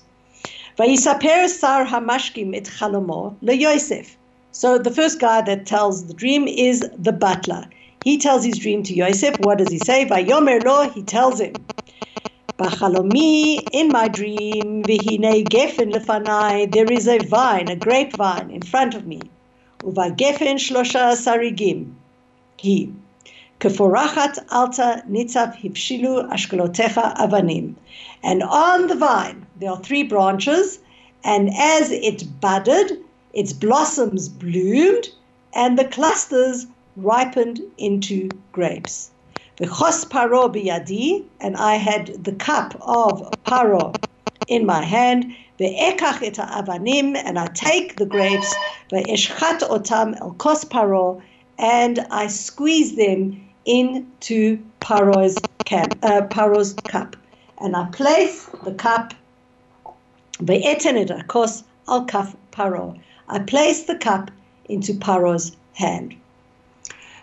So 4.51 4.77
the 4.77 4.91
first 4.91 5.19
guy 5.19 5.41
that 5.41 5.65
tells 5.65 6.07
the 6.07 6.13
dream 6.13 6.47
is 6.47 6.89
the 6.97 7.11
butler. 7.11 7.65
He 7.99 8.17
tells 8.17 8.43
his 8.43 8.57
dream 8.57 8.83
to 8.83 8.93
Yosef. 8.93 9.39
What 9.39 9.57
does 9.59 9.69
he 9.69 9.77
say? 9.77 10.05
By 10.05 10.23
Yomer 10.23 10.63
lo, 10.63 10.89
he 10.89 11.03
tells 11.03 11.39
him. 11.39 11.65
Bachalomi, 12.57 13.69
in 13.71 13.91
my 13.91 14.07
dream, 14.07 14.85
vihine 14.85 15.49
gefen 15.49 15.93
lefanai, 15.93 16.71
there 16.71 16.89
is 16.89 17.07
a 17.07 17.19
vine, 17.19 17.69
a 17.69 17.75
grapevine 17.75 18.49
in 18.51 18.63
front 18.63 18.95
of 18.95 19.07
me. 19.07 19.29
Uva 19.81 20.11
gefen 20.11 20.57
shlosha 20.57 21.13
sarigim, 21.15 21.93
he. 22.57 22.91
Keforachat 23.61 24.39
alta 24.51 25.03
nitzav 25.09 25.55
hivshilu 25.57 26.29
ashkolotecha 26.31 27.15
avanim. 27.17 27.75
And 28.23 28.43
on 28.43 28.87
the 28.87 28.95
vine, 28.95 29.45
there 29.57 29.71
are 29.71 29.79
three 29.79 30.03
branches, 30.03 30.79
and 31.23 31.49
as 31.55 31.91
it 31.91 32.23
budded, 32.41 32.97
its 33.33 33.53
blossoms 33.53 34.29
bloomed, 34.29 35.09
and 35.53 35.77
the 35.77 35.85
clusters 35.85 36.67
ripened 36.95 37.61
into 37.77 38.37
grapes. 38.51 39.11
V'chos 39.57 40.05
paro 40.09 40.53
biyadi, 40.53 41.25
and 41.41 41.57
I 41.57 41.75
had 41.75 42.23
the 42.23 42.33
cup 42.33 42.75
of 42.81 43.35
paro 43.43 43.95
in 44.47 44.65
my 44.65 44.83
hand. 44.83 45.25
Ve'ekach 45.59 46.23
et 46.23 46.35
avanim, 46.35 47.15
and 47.15 47.37
I 47.37 47.47
take 47.47 47.97
the 47.97 48.05
grapes. 48.05 48.53
Ve'eshchat 48.91 49.59
otam 49.59 50.19
el 50.21 50.31
kos 50.33 50.63
paro, 50.65 51.21
and 51.57 51.99
I 52.09 52.27
squeeze 52.27 52.95
them 52.95 53.49
into 53.65 54.57
Paro's, 54.79 55.37
cap, 55.65 55.93
uh, 56.03 56.21
Paro's 56.29 56.73
cup. 56.87 57.15
And 57.61 57.75
I 57.75 57.85
place 57.91 58.49
the 58.63 58.73
cup, 58.73 59.13
of 60.39 61.27
course, 61.27 61.63
al 61.87 62.05
kaf 62.05 62.35
Paro. 62.51 62.99
I 63.29 63.39
place 63.39 63.83
the 63.83 63.95
cup 63.95 64.31
into 64.67 64.93
Paro's 64.93 65.55
hand. 65.73 66.15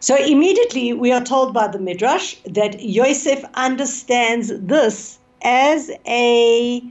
So 0.01 0.17
immediately 0.17 0.93
we 0.93 1.11
are 1.11 1.25
told 1.25 1.53
by 1.53 1.69
the 1.69 1.79
Midrash 1.79 2.37
that 2.45 2.81
Yosef 2.81 3.45
understands 3.55 4.53
this 4.55 5.19
as 5.43 5.91
a 6.07 6.83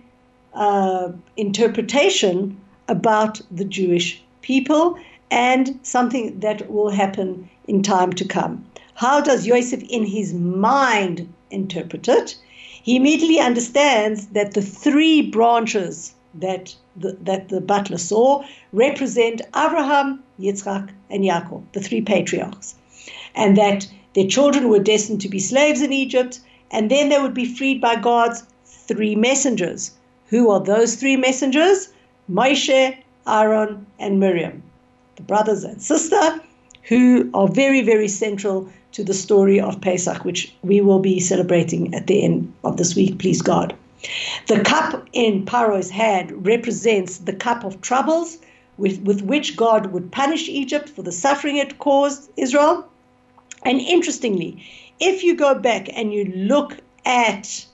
uh, 0.53 1.11
interpretation 1.37 2.57
about 2.87 3.41
the 3.51 3.65
Jewish 3.65 4.21
people 4.41 4.97
and 5.31 5.79
something 5.83 6.39
that 6.39 6.69
will 6.69 6.89
happen 6.89 7.49
in 7.67 7.83
time 7.83 8.13
to 8.13 8.25
come. 8.25 8.65
How 8.95 9.21
does 9.21 9.47
Yosef 9.47 9.83
in 9.83 10.05
his 10.05 10.33
mind 10.33 11.31
interpret 11.51 12.07
it? 12.07 12.37
He 12.83 12.95
immediately 12.95 13.39
understands 13.39 14.27
that 14.27 14.53
the 14.53 14.61
three 14.61 15.21
branches 15.21 16.13
that 16.35 16.75
the, 16.95 17.17
that 17.21 17.49
the 17.49 17.61
butler 17.61 17.97
saw 17.97 18.43
represent 18.73 19.41
Abraham, 19.55 20.23
Yitzchak, 20.39 20.89
and 21.09 21.23
Yaakov, 21.23 21.63
the 21.73 21.81
three 21.81 22.01
patriarchs, 22.01 22.75
and 23.35 23.57
that 23.57 23.87
their 24.13 24.27
children 24.27 24.69
were 24.69 24.79
destined 24.79 25.21
to 25.21 25.29
be 25.29 25.39
slaves 25.39 25.81
in 25.81 25.91
Egypt, 25.91 26.39
and 26.71 26.89
then 26.89 27.09
they 27.09 27.19
would 27.19 27.33
be 27.33 27.45
freed 27.45 27.81
by 27.81 27.95
God's 27.95 28.43
three 28.65 29.15
messengers. 29.15 29.91
Who 30.27 30.49
are 30.49 30.59
those 30.59 30.95
three 30.95 31.17
messengers? 31.17 31.89
Moshe, 32.29 32.97
Aaron, 33.27 33.85
and 33.99 34.19
Miriam 34.19 34.63
the 35.15 35.23
brothers 35.23 35.63
and 35.63 35.81
sister, 35.81 36.41
who 36.83 37.29
are 37.33 37.47
very, 37.47 37.81
very 37.81 38.07
central 38.07 38.69
to 38.91 39.03
the 39.03 39.13
story 39.13 39.59
of 39.59 39.81
Pesach, 39.81 40.23
which 40.23 40.53
we 40.61 40.81
will 40.81 40.99
be 40.99 41.19
celebrating 41.19 41.93
at 41.93 42.07
the 42.07 42.23
end 42.23 42.53
of 42.63 42.77
this 42.77 42.95
week, 42.95 43.17
please 43.17 43.41
God. 43.41 43.75
The 44.47 44.61
cup 44.61 45.07
in 45.13 45.45
Paro's 45.45 45.89
hand 45.89 46.45
represents 46.45 47.17
the 47.17 47.33
cup 47.33 47.63
of 47.63 47.81
troubles 47.81 48.37
with, 48.77 49.01
with 49.01 49.21
which 49.21 49.55
God 49.55 49.87
would 49.87 50.11
punish 50.11 50.49
Egypt 50.49 50.89
for 50.89 51.01
the 51.01 51.11
suffering 51.11 51.57
it 51.57 51.79
caused 51.79 52.29
Israel. 52.37 52.87
And 53.63 53.79
interestingly, 53.79 54.63
if 54.99 55.23
you 55.23 55.35
go 55.35 55.55
back 55.55 55.89
and 55.93 56.13
you 56.13 56.25
look 56.35 56.77
at 57.05 57.65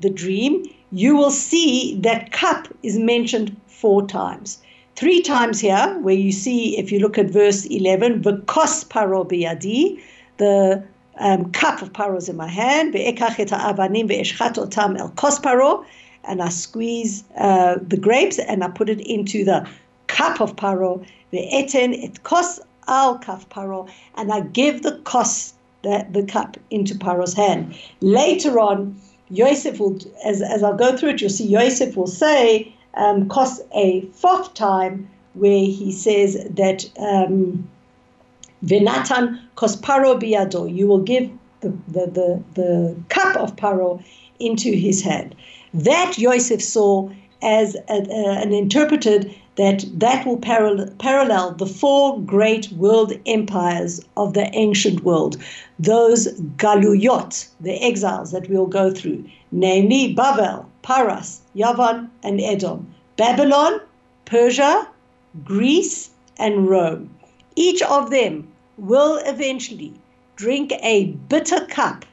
the 0.00 0.10
dream, 0.10 0.64
you 0.90 1.16
will 1.16 1.30
see 1.30 1.96
that 2.00 2.32
cup 2.32 2.68
is 2.82 2.98
mentioned 2.98 3.56
four 3.66 4.06
times 4.06 4.58
three 4.96 5.22
times 5.22 5.60
here, 5.60 5.98
where 6.00 6.14
you 6.14 6.32
see, 6.32 6.78
if 6.78 6.92
you 6.92 6.98
look 6.98 7.18
at 7.18 7.30
verse 7.30 7.64
11, 7.66 8.22
the 8.22 8.38
kos 8.46 8.84
paro 8.84 9.26
biyadi, 9.28 10.00
the 10.36 10.82
um, 11.18 11.50
cup 11.52 11.82
of 11.82 11.92
paro 11.92 12.16
is 12.16 12.28
in 12.28 12.36
my 12.36 12.48
hand, 12.48 12.94
kos 15.16 15.40
and 16.24 16.42
I 16.42 16.48
squeeze 16.48 17.24
uh, 17.36 17.78
the 17.86 17.96
grapes 17.96 18.38
and 18.38 18.62
I 18.62 18.68
put 18.68 18.88
it 18.88 19.00
into 19.00 19.44
the 19.44 19.68
cup 20.06 20.40
of 20.40 20.56
paro, 20.56 21.04
eten 21.32 21.94
et 21.94 22.22
kos 22.22 22.60
al 22.88 23.18
kaf 23.18 23.48
paro, 23.48 23.88
and 24.16 24.32
I 24.32 24.40
give 24.40 24.82
the 24.82 24.98
kos, 25.04 25.54
the, 25.82 26.06
the 26.10 26.22
cup, 26.24 26.56
into 26.70 26.94
paro's 26.94 27.34
hand. 27.34 27.74
Later 28.00 28.58
on, 28.58 29.00
Yosef 29.30 29.80
will, 29.80 29.98
as, 30.24 30.42
as 30.42 30.62
I'll 30.62 30.76
go 30.76 30.96
through 30.96 31.10
it, 31.10 31.20
you'll 31.20 31.30
see 31.30 31.46
Yosef 31.46 31.96
will 31.96 32.06
say, 32.06 32.72
um, 32.94 33.28
costs 33.28 33.62
a 33.74 34.02
fourth 34.12 34.52
time 34.54 35.08
where 35.34 35.64
he 35.64 35.90
says 35.90 36.46
that 36.50 36.88
um, 36.98 37.68
Venatan 38.64 39.38
kosparo 39.56 40.20
biado, 40.20 40.72
you 40.72 40.86
will 40.86 41.02
give 41.02 41.30
the, 41.60 41.68
the, 41.88 42.06
the, 42.06 42.42
the 42.54 42.96
cup 43.08 43.36
of 43.36 43.56
paro 43.56 44.02
into 44.38 44.72
his 44.72 45.02
hand. 45.02 45.34
That 45.74 46.18
Yosef 46.18 46.62
saw 46.62 47.08
as 47.42 47.76
a, 47.88 48.42
interpreted 48.48 49.34
that 49.56 49.84
that 49.94 50.24
will 50.24 50.38
parallel, 50.38 50.88
parallel 50.98 51.54
the 51.54 51.66
four 51.66 52.20
great 52.20 52.70
world 52.72 53.12
empires 53.26 54.00
of 54.16 54.34
the 54.34 54.48
ancient 54.54 55.04
world, 55.04 55.36
those 55.78 56.28
galuyot, 56.56 57.48
the 57.60 57.82
exiles 57.82 58.30
that 58.30 58.48
we'll 58.48 58.66
go 58.66 58.92
through, 58.92 59.24
namely 59.50 60.14
Babel, 60.14 60.70
Paras, 60.82 61.40
Yavan, 61.54 62.08
and 62.22 62.40
Edom, 62.40 62.94
Babylon, 63.16 63.80
Persia, 64.24 64.88
Greece, 65.44 66.10
and 66.38 66.68
Rome. 66.68 67.10
Each 67.56 67.82
of 67.82 68.10
them 68.10 68.51
will 68.78 69.20
eventually 69.24 69.94
drink 70.36 70.72
a 70.82 71.06
bitter 71.28 71.64
cup 71.66 72.04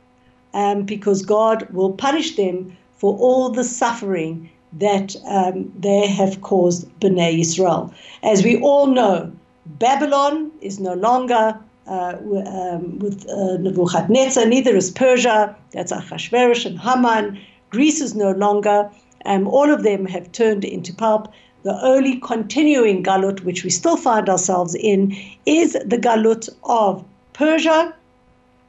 um, 0.53 0.83
because 0.83 1.21
God 1.21 1.69
will 1.71 1.93
punish 1.93 2.35
them 2.35 2.77
for 2.97 3.17
all 3.17 3.49
the 3.49 3.63
suffering 3.63 4.49
that 4.73 5.15
um, 5.25 5.71
they 5.77 6.07
have 6.07 6.41
caused 6.41 6.87
Bnei 6.99 7.39
Israel. 7.39 7.93
As 8.23 8.43
we 8.43 8.59
all 8.61 8.87
know, 8.87 9.31
Babylon 9.65 10.51
is 10.61 10.79
no 10.79 10.93
longer 10.93 11.57
uh, 11.87 12.17
um, 12.21 12.99
with 12.99 13.27
uh, 13.29 13.57
Nebuchadnezzar, 13.57 14.45
neither 14.45 14.75
is 14.75 14.91
Persia, 14.91 15.55
that's 15.71 15.91
Achashverosh 15.91 16.65
and 16.65 16.79
Haman. 16.79 17.39
Greece 17.71 17.99
is 17.99 18.13
no 18.15 18.31
longer. 18.31 18.89
Um, 19.25 19.47
all 19.47 19.71
of 19.71 19.83
them 19.83 20.05
have 20.05 20.31
turned 20.31 20.63
into 20.63 20.93
pulp. 20.93 21.31
The 21.63 21.77
only 21.83 22.17
continuing 22.19 23.03
galut, 23.03 23.43
which 23.43 23.63
we 23.63 23.69
still 23.69 23.97
find 23.97 24.29
ourselves 24.29 24.75
in, 24.75 25.15
is 25.45 25.73
the 25.73 25.97
galut 25.97 26.47
of 26.63 27.03
Persia. 27.33 27.93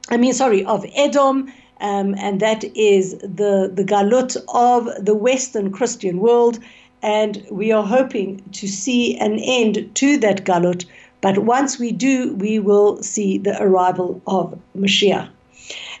I 0.09 0.17
mean, 0.17 0.33
sorry, 0.33 0.65
of 0.65 0.85
Edom, 0.95 1.51
um, 1.79 2.15
and 2.17 2.39
that 2.41 2.63
is 2.75 3.17
the, 3.19 3.71
the 3.73 3.83
galut 3.83 4.35
of 4.53 4.89
the 5.03 5.15
Western 5.15 5.71
Christian 5.71 6.19
world. 6.19 6.59
And 7.01 7.45
we 7.49 7.71
are 7.71 7.83
hoping 7.83 8.43
to 8.51 8.67
see 8.67 9.17
an 9.17 9.39
end 9.39 9.95
to 9.95 10.17
that 10.17 10.43
galut. 10.43 10.85
But 11.21 11.39
once 11.39 11.79
we 11.79 11.91
do, 11.91 12.33
we 12.35 12.59
will 12.59 13.01
see 13.01 13.37
the 13.37 13.61
arrival 13.61 14.21
of 14.27 14.59
Mashiach. 14.77 15.29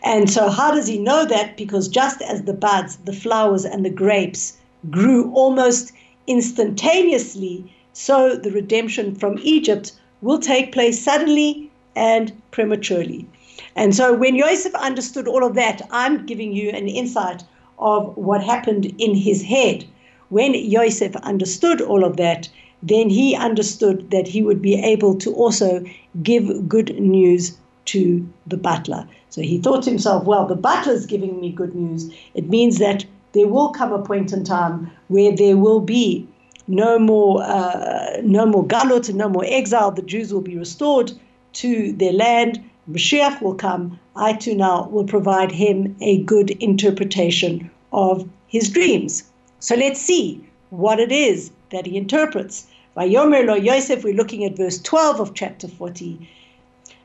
And 0.03 0.29
so, 0.29 0.49
how 0.49 0.71
does 0.71 0.87
he 0.87 0.97
know 0.97 1.25
that? 1.25 1.57
Because 1.57 1.87
just 1.87 2.21
as 2.23 2.43
the 2.43 2.53
buds, 2.53 2.97
the 2.97 3.13
flowers, 3.13 3.65
and 3.65 3.85
the 3.85 3.89
grapes 3.89 4.57
grew 4.89 5.31
almost 5.33 5.93
instantaneously, 6.31 7.73
so 7.93 8.35
the 8.35 8.51
redemption 8.51 9.15
from 9.15 9.37
Egypt 9.43 9.91
will 10.21 10.39
take 10.39 10.71
place 10.71 11.03
suddenly 11.03 11.69
and 11.95 12.31
prematurely. 12.51 13.27
And 13.75 13.93
so 13.93 14.13
when 14.13 14.35
Yosef 14.35 14.73
understood 14.75 15.27
all 15.27 15.45
of 15.45 15.55
that, 15.55 15.81
I'm 15.91 16.25
giving 16.25 16.53
you 16.53 16.69
an 16.69 16.87
insight 16.87 17.43
of 17.79 18.15
what 18.15 18.43
happened 18.43 18.85
in 18.97 19.15
his 19.15 19.41
head. 19.43 19.85
When 20.29 20.53
Yosef 20.53 21.15
understood 21.17 21.81
all 21.81 22.05
of 22.05 22.15
that, 22.17 22.47
then 22.81 23.09
he 23.09 23.35
understood 23.35 24.09
that 24.11 24.27
he 24.27 24.41
would 24.41 24.61
be 24.61 24.75
able 24.75 25.15
to 25.17 25.33
also 25.33 25.83
give 26.23 26.67
good 26.67 26.97
news 26.99 27.57
to 27.85 28.27
the 28.47 28.57
butler. 28.57 29.07
So 29.29 29.41
he 29.41 29.59
thought 29.59 29.83
to 29.83 29.89
himself, 29.89 30.25
well, 30.25 30.45
the 30.45 30.55
butler's 30.55 31.05
giving 31.05 31.39
me 31.41 31.51
good 31.51 31.75
news. 31.75 32.11
It 32.33 32.49
means 32.49 32.77
that 32.79 33.05
there 33.33 33.47
will 33.47 33.69
come 33.69 33.93
a 33.93 34.01
point 34.01 34.33
in 34.33 34.43
time 34.43 34.91
where 35.07 35.35
there 35.35 35.57
will 35.57 35.79
be 35.79 36.27
no 36.67 36.99
more, 36.99 37.41
uh, 37.43 38.17
no 38.23 38.45
more 38.45 38.65
galut 38.65 39.09
and 39.09 39.17
no 39.17 39.29
more 39.29 39.45
exile. 39.45 39.91
The 39.91 40.01
Jews 40.01 40.33
will 40.33 40.41
be 40.41 40.57
restored 40.57 41.11
to 41.53 41.91
their 41.93 42.13
land. 42.13 42.63
Mashiach 42.89 43.41
will 43.41 43.55
come. 43.55 43.99
I 44.15 44.33
too 44.33 44.55
now 44.55 44.87
will 44.89 45.05
provide 45.05 45.51
him 45.51 45.95
a 46.01 46.23
good 46.23 46.51
interpretation 46.51 47.69
of 47.93 48.27
his 48.47 48.69
dreams. 48.69 49.23
So 49.59 49.75
let's 49.75 50.01
see 50.01 50.43
what 50.69 50.99
it 50.99 51.11
is 51.11 51.51
that 51.71 51.85
he 51.85 51.97
interprets. 51.97 52.67
By 52.93 53.07
Vayomer 53.07 53.45
lo 53.45 53.55
Yosef, 53.55 54.03
we're 54.03 54.13
looking 54.13 54.43
at 54.43 54.57
verse 54.57 54.79
12 54.81 55.19
of 55.19 55.33
chapter 55.33 55.67
40. 55.67 56.27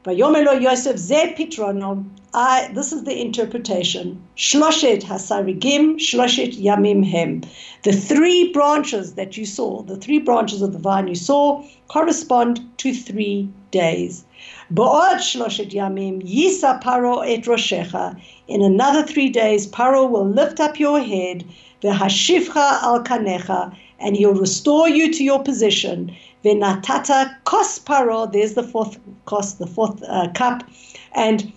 Vayomer 0.06 0.44
lo 0.44 0.52
Yosef 0.52 0.96
ze 0.96 1.34
pitrono. 1.34 2.04
I, 2.32 2.70
this 2.75 2.92
is 2.92 3.02
the 3.02 3.20
interpretation. 3.20 4.22
Shloshet 4.36 5.02
hasarigim, 5.02 5.96
shloshet 5.96 6.56
yamim 6.62 7.04
hem. 7.04 7.40
The 7.82 7.92
three 7.92 8.52
branches 8.52 9.14
that 9.14 9.36
you 9.36 9.44
saw, 9.44 9.82
the 9.82 9.96
three 9.96 10.20
branches 10.20 10.62
of 10.62 10.72
the 10.72 10.78
vine 10.78 11.08
you 11.08 11.16
saw, 11.16 11.64
correspond 11.88 12.60
to 12.78 12.94
three 12.94 13.48
days. 13.72 14.25
Bo'od 14.72 15.16
shloshet 15.16 15.72
yamim 15.72 16.22
yisa 16.22 16.80
paro 16.80 17.26
et 17.26 17.42
roshecha. 17.42 18.16
In 18.46 18.62
another 18.62 19.02
three 19.02 19.28
days, 19.28 19.66
Paro 19.66 20.08
will 20.08 20.28
lift 20.28 20.60
up 20.60 20.78
your 20.78 21.00
head, 21.00 21.44
v'hashivcha 21.82 22.80
al 22.80 23.02
kanecha, 23.02 23.76
and 23.98 24.16
he'll 24.16 24.34
restore 24.34 24.88
you 24.88 25.12
to 25.12 25.25
your 25.25 25.42
position. 25.42 26.14
Venatata 26.46 27.34
kos 27.42 27.80
paro, 27.80 28.32
there's 28.32 28.54
the 28.54 28.62
fourth 28.62 28.98
the 29.58 29.66
fourth 29.66 30.00
uh, 30.04 30.28
cup, 30.32 30.62
and 31.12 31.52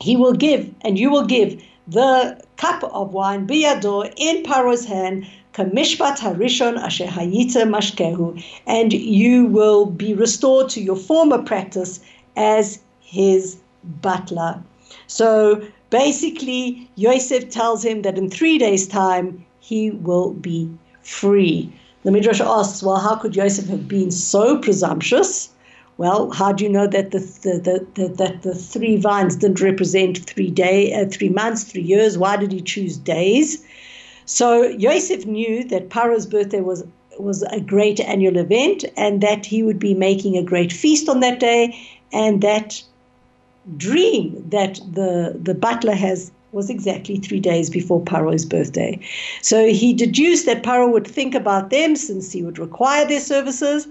he 0.00 0.16
will 0.16 0.34
give, 0.34 0.70
and 0.82 0.98
you 0.98 1.10
will 1.10 1.24
give 1.26 1.62
the 1.88 2.38
cup 2.58 2.84
of 2.84 3.14
wine, 3.14 3.46
biyado, 3.46 4.12
in 4.16 4.42
Paro's 4.42 4.84
hand, 4.84 5.26
kamishpat 5.54 6.18
harishon 6.18 6.78
asher 6.78 7.06
hayita 7.06 7.62
mashkehu, 7.64 8.42
and 8.66 8.92
you 8.92 9.46
will 9.46 9.86
be 9.86 10.12
restored 10.12 10.68
to 10.68 10.82
your 10.82 10.96
former 10.96 11.42
practice 11.42 12.00
as 12.36 12.80
his 13.00 13.56
butler. 14.02 14.62
So 15.06 15.66
basically, 15.88 16.88
Yosef 16.96 17.48
tells 17.48 17.82
him 17.82 18.02
that 18.02 18.18
in 18.18 18.28
three 18.28 18.58
days' 18.58 18.86
time 18.86 19.44
he 19.60 19.90
will 19.90 20.34
be 20.34 20.70
free. 21.02 21.72
The 22.04 22.10
Midrash 22.10 22.40
asks, 22.40 22.82
well, 22.82 22.96
how 22.96 23.14
could 23.16 23.36
Yosef 23.36 23.66
have 23.68 23.86
been 23.86 24.10
so 24.10 24.58
presumptuous? 24.58 25.50
Well, 25.98 26.30
how 26.30 26.52
do 26.52 26.64
you 26.64 26.70
know 26.70 26.86
that 26.88 27.12
the, 27.12 27.18
the, 27.18 27.86
the, 27.94 28.02
the 28.02 28.08
that 28.14 28.42
the 28.42 28.54
three 28.54 28.96
vines 28.96 29.36
didn't 29.36 29.60
represent 29.60 30.18
three 30.18 30.50
day, 30.50 30.92
uh, 30.92 31.06
three 31.08 31.28
months, 31.28 31.64
three 31.64 31.82
years? 31.82 32.18
Why 32.18 32.36
did 32.36 32.50
he 32.50 32.60
choose 32.60 32.96
days? 32.96 33.64
So 34.24 34.62
Yosef 34.62 35.26
knew 35.26 35.64
that 35.64 35.90
Paro's 35.90 36.26
birthday 36.26 36.60
was 36.60 36.84
was 37.18 37.42
a 37.42 37.60
great 37.60 38.00
annual 38.00 38.38
event, 38.38 38.84
and 38.96 39.20
that 39.20 39.44
he 39.44 39.62
would 39.62 39.78
be 39.78 39.94
making 39.94 40.36
a 40.36 40.42
great 40.42 40.72
feast 40.72 41.08
on 41.08 41.20
that 41.20 41.38
day, 41.38 41.78
and 42.12 42.40
that 42.40 42.82
dream 43.76 44.44
that 44.48 44.80
the 44.90 45.38
the 45.40 45.54
butler 45.54 45.94
has 45.94 46.32
was 46.52 46.68
exactly 46.68 47.16
three 47.16 47.40
days 47.40 47.70
before 47.70 48.02
Paro's 48.02 48.44
birthday. 48.44 49.00
So 49.40 49.66
he 49.68 49.94
deduced 49.94 50.44
that 50.46 50.62
Paro 50.62 50.92
would 50.92 51.06
think 51.06 51.34
about 51.34 51.70
them 51.70 51.96
since 51.96 52.30
he 52.30 52.42
would 52.42 52.58
require 52.58 53.06
their 53.08 53.20
services. 53.20 53.88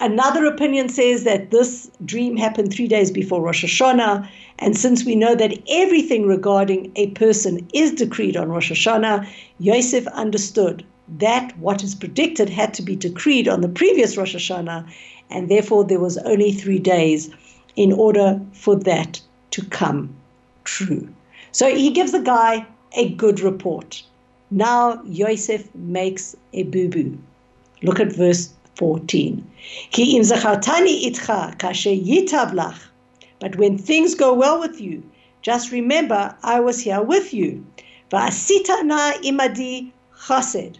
Another 0.00 0.44
opinion 0.44 0.88
says 0.88 1.24
that 1.24 1.52
this 1.52 1.90
dream 2.04 2.36
happened 2.36 2.72
three 2.72 2.88
days 2.88 3.10
before 3.10 3.40
Rosh 3.40 3.64
Hashanah. 3.64 4.28
And 4.58 4.76
since 4.76 5.04
we 5.04 5.14
know 5.14 5.34
that 5.36 5.58
everything 5.70 6.26
regarding 6.26 6.92
a 6.96 7.08
person 7.10 7.66
is 7.72 7.92
decreed 7.92 8.36
on 8.36 8.48
Rosh 8.48 8.72
Hashanah, 8.72 9.26
Yosef 9.60 10.06
understood 10.08 10.84
that 11.18 11.56
what 11.58 11.84
is 11.84 11.94
predicted 11.94 12.50
had 12.50 12.74
to 12.74 12.82
be 12.82 12.96
decreed 12.96 13.46
on 13.46 13.60
the 13.60 13.68
previous 13.68 14.16
Rosh 14.16 14.34
Hashanah. 14.34 14.86
And 15.30 15.48
therefore, 15.48 15.84
there 15.84 16.00
was 16.00 16.18
only 16.18 16.52
three 16.52 16.80
days 16.80 17.30
in 17.76 17.92
order 17.92 18.40
for 18.52 18.74
that 18.76 19.20
to 19.52 19.64
come 19.66 20.14
true. 20.64 21.08
So 21.52 21.74
he 21.74 21.90
gives 21.90 22.12
the 22.12 22.20
guy 22.20 22.66
a 22.92 23.10
good 23.10 23.40
report. 23.40 24.02
Now 24.50 25.02
Yosef 25.04 25.74
makes 25.74 26.36
a 26.52 26.62
boo 26.64 26.88
boo. 26.88 27.18
Look 27.82 28.00
at 28.00 28.12
verse 28.12 28.50
14. 28.76 29.44
Ki 29.90 30.20
itcha 30.20 31.58
kashe 31.58 32.04
yitav 32.04 32.78
But 33.38 33.56
when 33.56 33.78
things 33.78 34.14
go 34.14 34.32
well 34.32 34.60
with 34.60 34.80
you, 34.80 35.02
just 35.42 35.72
remember 35.72 36.36
I 36.42 36.60
was 36.60 36.80
here 36.80 37.02
with 37.02 37.32
you. 37.32 37.64
Va'asita 38.10 38.84
na 38.84 39.12
imadi 39.22 39.90
chased. 40.26 40.78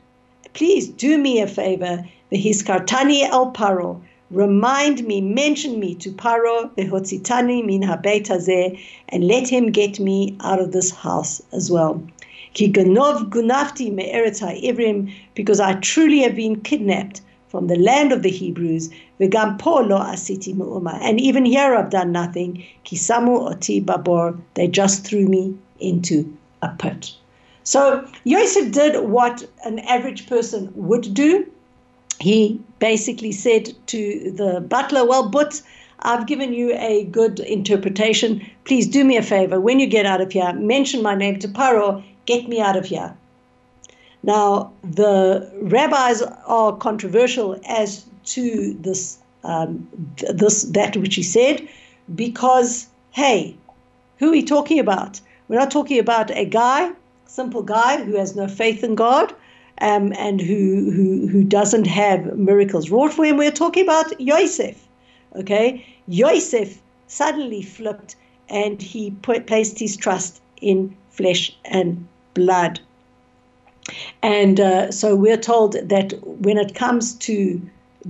Please 0.55 0.89
do 0.89 1.19
me 1.19 1.41
a 1.41 1.47
favor. 1.47 2.05
V'hiskartani 2.33 3.23
el 3.23 3.53
paro 3.53 4.01
remind 4.31 5.07
me, 5.07 5.21
mention 5.21 5.79
me 5.79 5.95
to 5.97 6.11
Paro, 6.11 6.71
vehotzitani 6.77 7.65
min 7.65 7.83
habeit 7.83 8.27
hazeh, 8.27 8.79
and 9.09 9.27
let 9.27 9.49
him 9.49 9.71
get 9.71 10.01
me 10.01 10.37
out 10.41 10.61
of 10.61 10.73
this 10.73 10.91
house 10.91 11.41
as 11.53 11.71
well. 11.71 12.03
Gunafti 12.55 13.93
because 15.35 15.61
I 15.61 15.75
truly 15.75 16.21
have 16.21 16.35
been 16.35 16.61
kidnapped 16.61 17.21
from 17.49 17.69
the 17.69 17.77
land 17.77 18.13
of 18.13 18.23
the 18.23 18.31
Hebrews, 18.31 18.91
v'gam 19.21 19.59
po 19.59 19.85
asiti 19.85 20.55
me'uma, 20.55 20.99
and 21.03 21.21
even 21.21 21.45
here 21.45 21.75
I've 21.75 21.91
done 21.91 22.13
nothing, 22.13 22.65
ki 22.85 22.97
samu 22.97 23.51
oti 23.51 23.81
babor, 23.81 24.39
they 24.55 24.67
just 24.67 25.05
threw 25.05 25.27
me 25.27 25.55
into 25.79 26.37
a 26.63 26.69
pit. 26.69 27.13
So 27.63 28.07
Yosef 28.25 28.73
did 28.73 29.09
what 29.09 29.47
an 29.65 29.79
average 29.81 30.27
person 30.27 30.73
would 30.75 31.15
do 31.15 31.47
he 32.21 32.61
basically 32.79 33.33
said 33.33 33.73
to 33.89 34.31
the 34.33 34.61
butler, 34.61 35.05
Well, 35.05 35.29
but 35.29 35.61
I've 36.01 36.27
given 36.27 36.53
you 36.53 36.75
a 36.75 37.05
good 37.05 37.41
interpretation. 37.41 38.45
Please 38.65 38.87
do 38.87 39.05
me 39.05 39.17
a 39.17 39.23
favor. 39.23 39.61
When 39.61 39.81
you 39.81 39.87
get 39.87 40.07
out 40.07 40.21
of 40.21 40.33
here, 40.33 40.53
mention 40.53 41.03
my 41.03 41.15
name 41.15 41.39
to 41.41 41.49
Paro. 41.49 42.03
Get 42.27 42.49
me 42.49 42.61
out 42.61 42.77
of 42.77 42.87
here. 42.87 43.17
Now, 44.23 44.73
the 44.83 45.51
rabbis 45.61 46.23
are 46.23 46.77
controversial 46.77 47.61
as 47.69 48.05
to 48.27 48.75
this, 48.81 49.19
um, 49.45 49.89
this 50.35 50.63
that 50.63 50.97
which 50.97 51.15
he 51.15 51.23
said, 51.23 51.69
because 52.15 52.89
hey, 53.13 53.57
who 54.19 54.29
are 54.29 54.33
we 54.33 54.43
talking 54.43 54.79
about? 54.79 55.21
We're 55.49 55.59
not 55.59 55.71
talking 55.71 55.99
about 55.99 56.31
a 56.33 56.45
guy, 56.45 56.91
simple 57.27 57.63
guy 57.63 58.03
who 58.03 58.17
has 58.17 58.35
no 58.35 58.49
faith 58.49 58.83
in 58.83 58.95
God 58.95 59.33
um, 59.81 60.13
and 60.17 60.41
who, 60.41 60.91
who, 60.91 61.27
who 61.29 61.45
doesn't 61.45 61.87
have 61.87 62.37
miracles 62.37 62.91
wrought 62.91 63.13
for 63.13 63.25
him. 63.25 63.37
We're 63.37 63.51
talking 63.51 63.85
about 63.85 64.19
Yosef. 64.21 64.87
Okay? 65.35 65.85
Yosef 66.09 66.81
suddenly 67.07 67.63
flipped 67.63 68.17
and 68.49 68.81
he 68.81 69.11
put, 69.23 69.47
placed 69.47 69.79
his 69.79 69.97
trust 69.97 70.41
in 70.61 70.97
flesh 71.11 71.57
and 71.65 72.07
blood. 72.35 72.81
And 74.23 74.61
uh, 74.61 74.91
so 74.91 75.15
we're 75.15 75.37
told 75.37 75.75
that 75.75 76.15
when 76.23 76.59
it 76.59 76.75
comes 76.75 77.15
to 77.15 77.61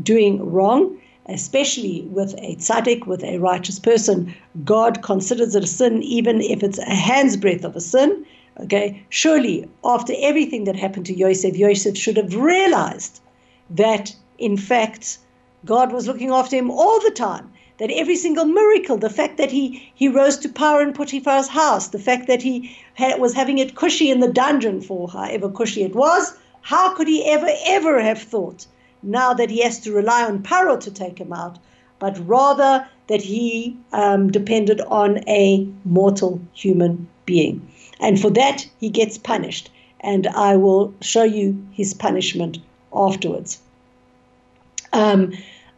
doing 0.02 0.50
wrong, 0.50 0.96
especially 1.28 2.02
with 2.10 2.34
a 2.38 2.56
tzaddik, 2.56 3.06
with 3.06 3.22
a 3.24 3.38
righteous 3.38 3.78
person, 3.78 4.34
God 4.64 5.02
considers 5.02 5.54
it 5.54 5.64
a 5.64 5.66
sin, 5.66 6.02
even 6.02 6.40
if 6.40 6.62
it's 6.62 6.78
a 6.78 6.94
hand's 6.94 7.36
breadth 7.36 7.64
of 7.64 7.76
a 7.76 7.80
sin. 7.80 8.24
Okay, 8.58 9.04
surely 9.10 9.68
after 9.84 10.14
everything 10.18 10.64
that 10.64 10.76
happened 10.76 11.06
to 11.06 11.14
Yosef, 11.14 11.56
Yosef 11.56 11.96
should 11.96 12.16
have 12.16 12.34
realized 12.34 13.20
that 13.68 14.16
in 14.38 14.56
fact 14.56 15.18
God 15.66 15.92
was 15.92 16.06
looking 16.06 16.30
after 16.30 16.56
him 16.56 16.70
all 16.70 17.00
the 17.00 17.10
time, 17.10 17.52
that 17.78 17.90
every 17.90 18.16
single 18.16 18.46
miracle, 18.46 18.96
the 18.96 19.10
fact 19.10 19.36
that 19.36 19.50
he, 19.50 19.90
he 19.94 20.08
rose 20.08 20.38
to 20.38 20.48
power 20.48 20.80
in 20.80 20.92
Potiphar's 20.92 21.48
house, 21.48 21.88
the 21.88 21.98
fact 21.98 22.28
that 22.28 22.40
he 22.40 22.74
had, 22.94 23.20
was 23.20 23.34
having 23.34 23.58
it 23.58 23.74
cushy 23.74 24.10
in 24.10 24.20
the 24.20 24.32
dungeon 24.32 24.80
for 24.80 25.08
however 25.08 25.50
cushy 25.50 25.82
it 25.82 25.94
was, 25.94 26.32
how 26.62 26.94
could 26.94 27.08
he 27.08 27.26
ever, 27.26 27.50
ever 27.66 28.00
have 28.00 28.22
thought 28.22 28.66
now 29.02 29.34
that 29.34 29.50
he 29.50 29.62
has 29.62 29.78
to 29.80 29.92
rely 29.92 30.24
on 30.24 30.42
Paro 30.42 30.80
to 30.80 30.90
take 30.90 31.18
him 31.18 31.32
out, 31.32 31.58
but 31.98 32.16
rather 32.26 32.86
that 33.08 33.20
he 33.20 33.76
um, 33.92 34.30
depended 34.30 34.80
on 34.82 35.18
a 35.28 35.68
mortal 35.84 36.40
human 36.54 37.06
being. 37.24 37.68
And 38.00 38.20
for 38.20 38.30
that, 38.30 38.66
he 38.78 38.88
gets 38.90 39.18
punished. 39.18 39.70
And 40.00 40.26
I 40.28 40.56
will 40.56 40.94
show 41.00 41.24
you 41.24 41.66
his 41.72 41.94
punishment 41.94 42.58
afterwards. 42.94 43.60
Um, 44.92 45.32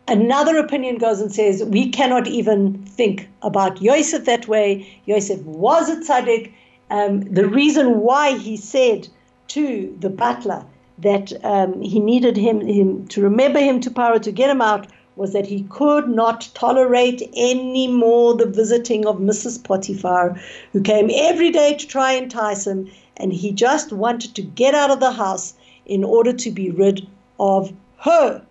another 0.07 0.59
opinion 0.59 0.99
goes 0.99 1.21
and 1.21 1.33
says 1.33 1.65
we 1.65 1.89
cannot 1.91 2.27
even 2.27 2.83
think 2.85 3.29
about 3.43 3.81
Yosef 3.81 4.25
that 4.25 4.49
way. 4.49 5.01
Yosef 5.07 5.41
was 5.43 5.89
a 5.89 5.97
tzaddik. 5.97 6.53
Um, 6.91 7.21
the 7.21 7.49
reason 7.49 8.01
why 8.01 8.37
he 8.37 8.57
said 8.57 9.09
to 9.49 9.97
the 10.01 10.11
butler 10.11 10.65
that 10.99 11.33
um, 11.45 11.81
he 11.81 12.01
needed 12.01 12.37
him, 12.37 12.61
him 12.61 13.07
to 13.09 13.23
remember 13.23 13.61
him 13.61 13.81
to 13.81 13.91
power 13.91 14.19
to 14.19 14.33
get 14.33 14.51
him 14.51 14.61
out 14.61 14.87
was 15.19 15.33
that 15.33 15.47
he 15.47 15.65
could 15.65 16.09
not 16.09 16.49
tolerate 16.55 17.29
any 17.35 17.89
more 17.89 18.35
the 18.35 18.47
visiting 18.47 19.05
of 19.05 19.19
Mrs. 19.19 19.63
Potiphar, 19.63 20.41
who 20.73 20.81
came 20.81 21.11
every 21.13 21.51
day 21.51 21.75
to 21.75 21.87
try 21.87 22.13
and 22.13 22.25
entice 22.25 22.69
him, 22.69 22.89
and 23.17 23.33
he 23.33 23.51
just 23.51 23.93
wanted 23.93 24.37
to 24.37 24.43
get 24.43 24.75
out 24.75 24.93
of 24.93 25.01
the 25.01 25.11
house 25.11 25.55
in 25.87 26.05
order 26.05 26.33
to 26.33 26.51
be 26.53 26.71
rid 26.71 27.05
of 27.41 27.73
her. 27.99 28.43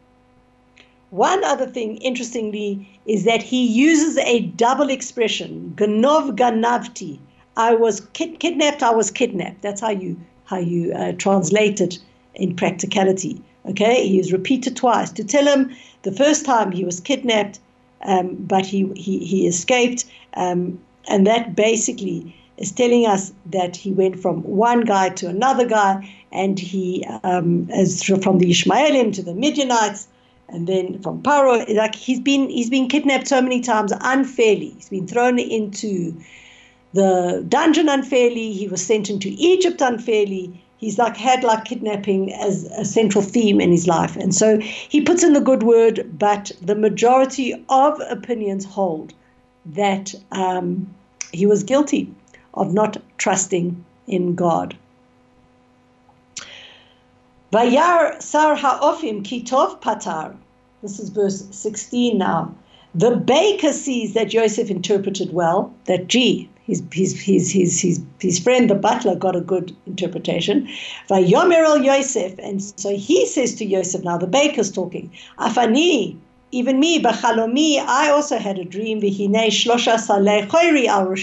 One 1.10 1.42
other 1.46 1.68
thing, 1.68 1.98
interestingly, 1.98 2.86
is 3.06 3.24
that 3.24 3.42
he 3.42 3.66
uses 3.66 4.18
a 4.18 4.42
double 4.42 4.90
expression, 4.90 5.72
ganov 5.78 6.36
ganavti. 6.36 7.18
I 7.56 7.76
was 7.76 8.02
kid- 8.12 8.42
kidnapped, 8.42 8.84
I 8.84 8.92
was 8.92 9.10
kidnapped. 9.10 9.62
That's 9.62 9.80
how 9.80 9.92
you, 9.92 10.20
how 10.44 10.58
you 10.58 10.94
uh, 10.94 11.14
translate 11.14 11.80
it 11.80 11.98
in 12.36 12.58
practicality. 12.58 13.42
Okay, 13.70 14.08
he 14.08 14.18
was 14.18 14.32
repeated 14.32 14.76
twice 14.76 15.12
to 15.12 15.24
tell 15.24 15.46
him 15.46 15.76
the 16.04 16.12
first 16.12 16.46
time 16.46 16.72
he 16.72 16.86
was 16.86 17.00
kidnapped, 17.00 17.60
um, 18.04 18.36
but 18.40 18.66
he, 18.66 18.90
he, 18.96 19.20
he 19.20 19.48
escaped. 19.48 20.06
Um, 20.36 20.80
and 21.10 21.28
that 21.28 21.56
basically 21.56 22.36
is 22.58 22.72
telling 22.72 23.06
us 23.06 23.34
that 23.48 23.76
he 23.76 23.92
went 23.92 24.20
from 24.20 24.42
one 24.44 24.82
guy 24.82 25.10
to 25.10 25.28
another 25.28 25.66
guy, 25.66 26.10
and 26.32 26.60
he, 26.60 27.06
um, 27.24 27.70
as 27.72 28.04
from 28.04 28.40
the 28.40 28.52
Ishmaelim 28.52 29.14
to 29.14 29.24
the 29.24 29.34
Midianites, 29.34 30.08
and 30.50 30.66
then 30.66 31.02
from 31.02 31.22
Paro, 31.22 31.76
like 31.76 31.94
he's 31.94 32.20
been 32.20 32.50
he's 32.50 32.70
been 32.70 32.88
kidnapped 32.88 33.28
so 33.28 33.42
many 33.42 33.60
times 33.60 33.92
unfairly. 34.00 34.70
He's 34.70 34.90
been 34.90 35.08
thrown 35.08 35.40
into 35.40 36.16
the 36.94 37.46
dungeon 37.50 37.90
unfairly. 37.90 38.54
He 38.54 38.68
was 38.68 38.86
sent 38.86 39.10
into 39.10 39.30
Egypt 39.38 39.82
unfairly 39.82 40.64
he's 40.78 40.98
like 40.98 41.18
had 41.18 41.44
like 41.44 41.66
kidnapping 41.66 42.34
as 42.34 42.64
a 42.78 42.86
central 42.86 43.24
theme 43.24 43.60
in 43.60 43.72
his 43.72 43.88
life 43.88 44.16
and 44.16 44.34
so 44.34 44.60
he 44.60 45.02
puts 45.02 45.24
in 45.24 45.34
the 45.34 45.42
good 45.42 45.64
word 45.64 46.10
but 46.18 46.52
the 46.62 46.76
majority 46.76 47.54
of 47.70 48.00
opinions 48.10 48.66
hold 48.66 49.14
that 49.66 50.14
um, 50.32 50.88
he 51.32 51.46
was 51.46 51.64
guilty 51.64 52.14
of 52.54 52.74
not 52.74 52.98
trusting 53.18 53.84
in 54.08 54.36
god 54.36 54.78
Vayar 57.54 58.22
sar 58.22 58.56
ha'ofim 58.56 59.24
kitov 59.24 59.80
patar. 59.80 60.36
This 60.82 61.00
is 61.00 61.08
verse 61.08 61.48
16 61.52 62.18
now. 62.18 62.54
The 62.94 63.16
baker 63.16 63.72
sees 63.72 64.14
that 64.16 64.28
Joseph 64.30 64.70
interpreted 64.70 65.32
well, 65.32 65.74
that 65.86 66.08
gee, 66.08 66.50
his, 66.68 66.84
his, 66.92 67.20
his, 67.20 67.50
his, 67.50 67.80
his, 67.80 68.02
his 68.20 68.40
friend, 68.40 68.70
the 68.70 68.76
butler, 68.76 69.16
got 69.16 69.38
a 69.38 69.42
good 69.42 69.74
interpretation. 69.86 70.68
Vayomer 71.10 71.64
el 71.64 71.82
Yosef. 71.82 72.38
And 72.40 72.62
so 72.62 72.96
he 72.96 73.26
says 73.26 73.56
to 73.56 73.66
Yosef, 73.66 74.04
now 74.04 74.18
the 74.18 74.28
baker's 74.28 74.70
talking, 74.70 75.10
Afani, 75.40 76.18
even 76.52 76.80
me, 76.80 77.02
Bachalomi, 77.02 77.80
I 77.80 78.10
also 78.10 78.38
had 78.38 78.60
a 78.60 78.66
dream. 78.66 79.00
Vihine 79.00 79.48
shlosha 79.48 79.98
saleh 79.98 80.48
choiri 80.48 80.88
al 80.88 81.16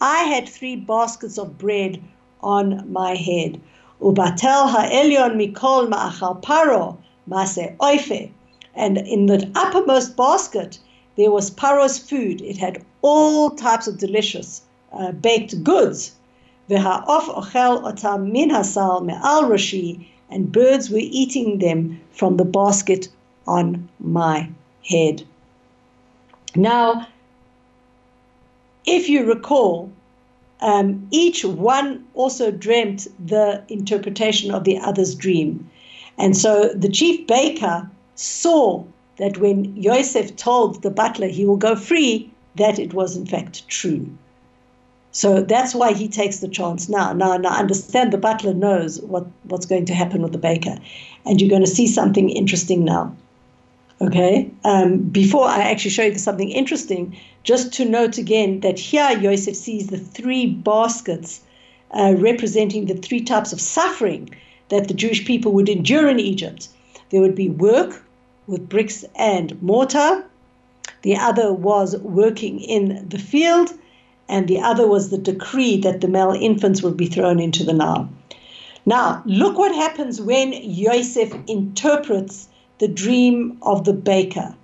I 0.00 0.24
had 0.24 0.48
three 0.48 0.76
baskets 0.76 1.38
of 1.38 1.58
bread 1.58 2.02
on 2.42 2.90
my 2.90 3.14
head. 3.14 3.60
Ubatel 4.00 4.70
ha'elyon 4.70 5.36
mikol 5.36 5.90
ma'achal 5.90 6.42
paro, 6.42 6.96
mase 7.26 7.76
oife. 7.78 8.30
And 8.74 8.96
in 8.96 9.26
the 9.26 9.50
uppermost 9.54 10.16
basket, 10.16 10.78
there 11.16 11.30
was 11.30 11.50
Paro's 11.50 11.98
food. 11.98 12.40
It 12.40 12.56
had 12.56 12.82
all 13.02 13.50
types 13.50 13.86
of 13.86 13.98
delicious 13.98 14.62
uh, 14.92 15.12
baked 15.12 15.62
goods. 15.62 16.12
V'ha'of 16.70 17.34
ochel 17.34 17.82
otam 17.82 18.32
min 18.32 18.50
hasal 18.50 19.04
me'al 19.04 19.44
rashi, 19.44 20.06
and 20.30 20.50
birds 20.50 20.88
were 20.90 20.98
eating 21.02 21.58
them 21.58 22.00
from 22.12 22.36
the 22.36 22.44
basket 22.44 23.08
on 23.46 23.88
my 24.00 24.48
head. 24.88 25.22
Now, 26.54 27.06
if 28.86 29.08
you 29.08 29.24
recall, 29.24 29.90
um, 30.60 31.06
each 31.10 31.44
one 31.44 32.04
also 32.14 32.50
dreamt 32.50 33.08
the 33.24 33.62
interpretation 33.68 34.52
of 34.52 34.64
the 34.64 34.78
other's 34.78 35.14
dream. 35.14 35.68
And 36.18 36.36
so 36.36 36.68
the 36.74 36.88
chief 36.88 37.26
baker 37.26 37.90
saw 38.14 38.84
that 39.16 39.38
when 39.38 39.76
Yosef 39.76 40.36
told 40.36 40.82
the 40.82 40.90
butler 40.90 41.26
he 41.26 41.44
will 41.46 41.56
go 41.56 41.74
free, 41.74 42.31
that 42.56 42.78
it 42.78 42.94
was 42.94 43.16
in 43.16 43.26
fact 43.26 43.66
true. 43.68 44.08
So 45.12 45.42
that's 45.42 45.74
why 45.74 45.92
he 45.92 46.08
takes 46.08 46.38
the 46.38 46.48
chance 46.48 46.88
now. 46.88 47.12
Now, 47.12 47.36
now 47.36 47.50
understand 47.50 48.12
the 48.12 48.18
butler 48.18 48.54
knows 48.54 49.00
what, 49.00 49.26
what's 49.44 49.66
going 49.66 49.84
to 49.86 49.94
happen 49.94 50.22
with 50.22 50.32
the 50.32 50.38
baker. 50.38 50.76
And 51.26 51.40
you're 51.40 51.50
going 51.50 51.64
to 51.64 51.70
see 51.70 51.86
something 51.86 52.30
interesting 52.30 52.84
now. 52.84 53.14
Okay? 54.00 54.50
Um, 54.64 54.98
before 54.98 55.46
I 55.46 55.70
actually 55.70 55.90
show 55.90 56.04
you 56.04 56.16
something 56.16 56.50
interesting, 56.50 57.16
just 57.42 57.74
to 57.74 57.84
note 57.84 58.16
again 58.16 58.60
that 58.60 58.78
here 58.78 59.10
Yosef 59.18 59.54
sees 59.54 59.88
the 59.88 59.98
three 59.98 60.46
baskets 60.46 61.42
uh, 61.90 62.14
representing 62.16 62.86
the 62.86 62.94
three 62.94 63.20
types 63.20 63.52
of 63.52 63.60
suffering 63.60 64.30
that 64.70 64.88
the 64.88 64.94
Jewish 64.94 65.26
people 65.26 65.52
would 65.52 65.68
endure 65.68 66.08
in 66.08 66.18
Egypt. 66.18 66.68
There 67.10 67.20
would 67.20 67.34
be 67.34 67.50
work, 67.50 68.02
with 68.46 68.68
bricks 68.68 69.04
and 69.14 69.60
mortar. 69.62 70.24
The 71.02 71.16
other 71.16 71.52
was 71.52 71.96
working 71.98 72.60
in 72.60 73.06
the 73.08 73.18
field, 73.18 73.74
and 74.28 74.48
the 74.48 74.60
other 74.60 74.86
was 74.86 75.10
the 75.10 75.18
decree 75.18 75.76
that 75.78 76.00
the 76.00 76.08
male 76.08 76.32
infants 76.32 76.82
would 76.82 76.96
be 76.96 77.06
thrown 77.06 77.40
into 77.40 77.64
the 77.64 77.72
Nile. 77.72 78.08
Now, 78.86 79.22
look 79.26 79.58
what 79.58 79.74
happens 79.74 80.20
when 80.20 80.52
Yosef 80.52 81.32
interprets 81.46 82.48
the 82.78 82.88
dream 82.88 83.58
of 83.62 83.84
the 83.84 83.92
baker. 83.92 84.54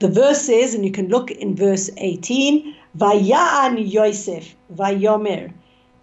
The 0.00 0.08
verse 0.08 0.42
says, 0.42 0.74
and 0.74 0.84
you 0.84 0.90
can 0.90 1.08
look 1.08 1.30
in 1.30 1.56
verse 1.56 1.90
18, 1.96 2.74
Vaya'an 2.98 3.90
Yosef, 3.90 4.54
Vayomer. 4.74 5.52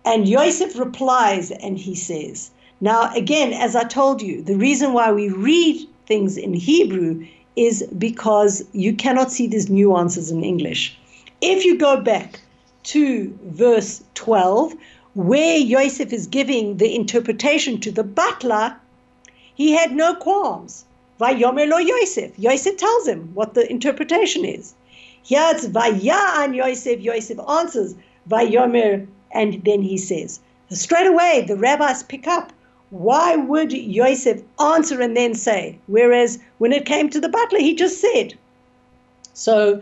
And 0.03 0.27
Yosef 0.27 0.77
replies 0.77 1.51
and 1.51 1.77
he 1.77 1.93
says, 1.93 2.51
Now, 2.79 3.13
again, 3.13 3.53
as 3.53 3.75
I 3.75 3.83
told 3.83 4.21
you, 4.21 4.41
the 4.41 4.57
reason 4.57 4.93
why 4.93 5.11
we 5.11 5.29
read 5.29 5.87
things 6.05 6.37
in 6.37 6.53
Hebrew 6.53 7.25
is 7.55 7.83
because 7.97 8.63
you 8.71 8.93
cannot 8.93 9.31
see 9.31 9.47
these 9.47 9.69
nuances 9.69 10.31
in 10.31 10.43
English. 10.43 10.97
If 11.41 11.65
you 11.65 11.77
go 11.77 11.99
back 11.99 12.39
to 12.83 13.37
verse 13.43 14.03
12, 14.15 14.73
where 15.13 15.57
Yosef 15.57 16.13
is 16.13 16.27
giving 16.27 16.77
the 16.77 16.95
interpretation 16.95 17.79
to 17.81 17.91
the 17.91 18.03
butler, 18.03 18.75
he 19.55 19.71
had 19.71 19.91
no 19.91 20.15
qualms. 20.15 20.85
Vayomer 21.19 21.67
lo 21.67 21.77
Yosef. 21.77 22.31
Yosef 22.39 22.77
tells 22.77 23.07
him 23.07 23.31
what 23.33 23.53
the 23.53 23.69
interpretation 23.69 24.45
is. 24.45 24.73
Here 25.23 25.51
it's 25.53 25.67
Vaya'an 25.67 26.55
Yosef. 26.55 26.99
Yosef 26.99 27.37
answers 27.47 27.95
Vayomer, 28.29 29.05
and 29.31 29.63
then 29.63 29.81
he 29.81 29.97
says. 29.97 30.39
Straight 30.71 31.07
away, 31.07 31.43
the 31.47 31.57
rabbis 31.57 32.01
pick 32.03 32.27
up 32.27 32.53
why 32.91 33.37
would 33.37 33.71
Yosef 33.71 34.41
answer 34.59 35.01
and 35.01 35.17
then 35.17 35.33
say? 35.33 35.77
Whereas 35.87 36.37
when 36.59 36.71
it 36.71 36.85
came 36.85 37.09
to 37.09 37.19
the 37.19 37.29
butler, 37.29 37.59
he 37.59 37.73
just 37.73 37.99
said. 37.99 38.37
So 39.33 39.81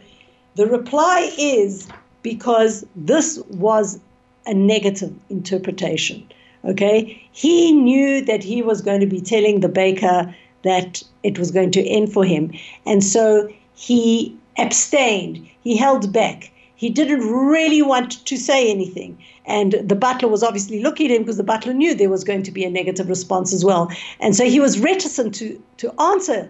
the 0.55 0.67
reply 0.67 1.31
is 1.37 1.87
because 2.21 2.85
this 2.95 3.39
was 3.49 3.99
a 4.45 4.53
negative 4.53 5.13
interpretation. 5.29 6.27
Okay, 6.65 7.21
he 7.31 7.71
knew 7.71 8.21
that 8.25 8.43
he 8.43 8.61
was 8.61 8.81
going 8.81 8.99
to 8.99 9.07
be 9.07 9.21
telling 9.21 9.61
the 9.61 9.69
baker 9.69 10.35
that 10.63 11.01
it 11.23 11.39
was 11.39 11.51
going 11.51 11.71
to 11.71 11.87
end 11.87 12.11
for 12.11 12.25
him, 12.25 12.51
and 12.85 13.01
so 13.01 13.49
he 13.75 14.35
abstained. 14.57 15.47
He 15.63 15.77
held 15.77 16.11
back. 16.11 16.51
He 16.79 16.89
didn't 16.89 17.27
really 17.27 17.81
want 17.81 18.25
to 18.25 18.37
say 18.37 18.71
anything. 18.71 19.17
And 19.45 19.73
the 19.83 19.97
butler 19.97 20.29
was 20.29 20.43
obviously 20.43 20.81
looking 20.81 21.07
at 21.07 21.11
him 21.11 21.23
because 21.23 21.35
the 21.35 21.43
butler 21.43 21.73
knew 21.73 21.93
there 21.93 22.09
was 22.09 22.23
going 22.23 22.43
to 22.43 22.53
be 22.53 22.63
a 22.63 22.69
negative 22.69 23.09
response 23.09 23.51
as 23.51 23.65
well. 23.65 23.91
And 24.21 24.33
so 24.33 24.45
he 24.45 24.61
was 24.61 24.79
reticent 24.79 25.35
to, 25.35 25.61
to 25.79 26.01
answer 26.01 26.49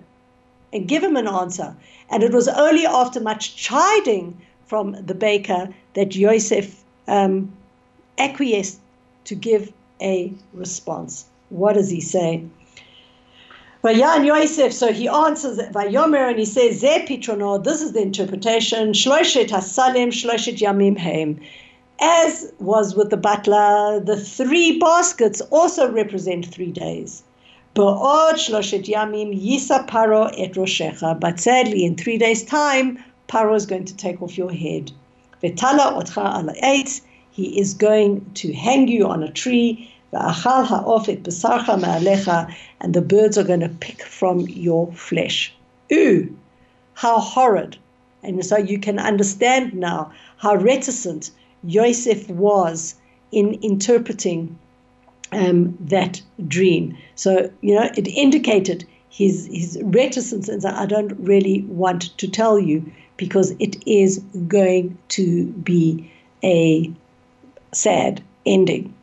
and 0.71 0.87
give 0.87 1.03
him 1.03 1.15
an 1.15 1.27
answer. 1.27 1.75
And 2.11 2.21
it 2.21 2.31
was 2.31 2.47
only 2.47 2.85
after 2.85 3.19
much 3.19 3.55
chiding 3.55 4.39
from 4.67 5.03
the 5.03 5.15
baker 5.15 5.73
that 5.95 6.15
Yosef 6.15 6.83
um, 7.07 7.51
acquiesced 8.19 8.79
to 9.23 9.33
give 9.33 9.73
a 9.99 10.31
response. 10.53 11.25
What 11.49 11.73
does 11.73 11.89
he 11.89 12.01
say? 12.01 12.43
Vayan 13.83 14.25
Yosef, 14.25 14.73
so 14.73 14.91
he 14.91 15.07
answers 15.07 15.57
Vayomer 15.57 16.29
and 16.29 16.39
he 16.39 16.45
says, 16.45 16.79
Ze 16.79 17.05
pitrono, 17.05 17.63
this 17.63 17.81
is 17.81 17.93
the 17.93 18.01
interpretation, 18.01 18.91
Shloshet 18.91 19.47
hasalim, 19.47 20.09
Shloshet 20.09 20.57
yamim 20.57 20.97
heim. 20.97 21.39
As 22.01 22.51
was 22.59 22.95
with 22.95 23.09
the 23.09 23.17
butler, 23.17 24.01
the 24.01 24.17
three 24.17 24.79
baskets 24.79 25.39
also 25.49 25.89
represent 25.89 26.45
three 26.45 26.71
days. 26.71 27.23
Ba'od 27.73 28.33
Shloshet 28.33 28.85
yamim 28.85 29.33
yisa 29.33 29.87
paro 29.87 30.29
et 30.37 30.53
roshecha. 30.53 31.17
But 31.17 31.39
sadly, 31.39 31.85
in 31.85 31.95
three 31.95 32.17
days' 32.17 32.43
time, 32.43 33.01
Paro 33.29 33.55
is 33.55 33.67
going 33.67 33.85
to 33.85 33.95
take 33.95 34.21
off 34.21 34.37
your 34.37 34.51
head. 34.51 34.91
Otcha 35.43 36.39
ala 36.39 36.83
he 37.31 37.59
is 37.59 37.75
going 37.75 38.25
to 38.33 38.51
hang 38.51 38.87
you 38.87 39.07
on 39.07 39.23
a 39.23 39.31
tree 39.31 39.89
and 42.81 42.93
the 42.93 43.01
birds 43.01 43.37
are 43.37 43.43
going 43.43 43.59
to 43.59 43.69
pick 43.69 44.01
from 44.03 44.39
your 44.41 44.91
flesh. 44.93 45.53
Ooh, 45.91 46.35
how 46.93 47.19
horrid. 47.19 47.77
And 48.23 48.45
so 48.45 48.57
you 48.57 48.79
can 48.79 48.99
understand 48.99 49.73
now 49.73 50.11
how 50.37 50.55
reticent 50.55 51.31
Yosef 51.63 52.29
was 52.29 52.95
in 53.31 53.53
interpreting 53.61 54.57
um, 55.31 55.77
that 55.79 56.21
dream. 56.47 56.97
So, 57.15 57.51
you 57.61 57.75
know, 57.75 57.89
it 57.95 58.07
indicated 58.07 58.85
his, 59.09 59.47
his 59.51 59.79
reticence 59.83 60.49
and 60.49 60.65
I 60.65 60.85
don't 60.85 61.13
really 61.19 61.63
want 61.63 62.17
to 62.17 62.27
tell 62.27 62.59
you 62.59 62.91
because 63.17 63.51
it 63.59 63.75
is 63.87 64.19
going 64.47 64.97
to 65.09 65.47
be 65.47 66.11
a 66.43 66.91
sad 67.73 68.23
ending. 68.45 68.93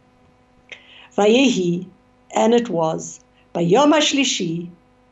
Vayehi, 1.16 1.86
and 2.32 2.52
it 2.52 2.68
was, 2.68 3.20
by 3.54 3.62
Yom 3.62 3.94
HaShlishi, 3.94 4.68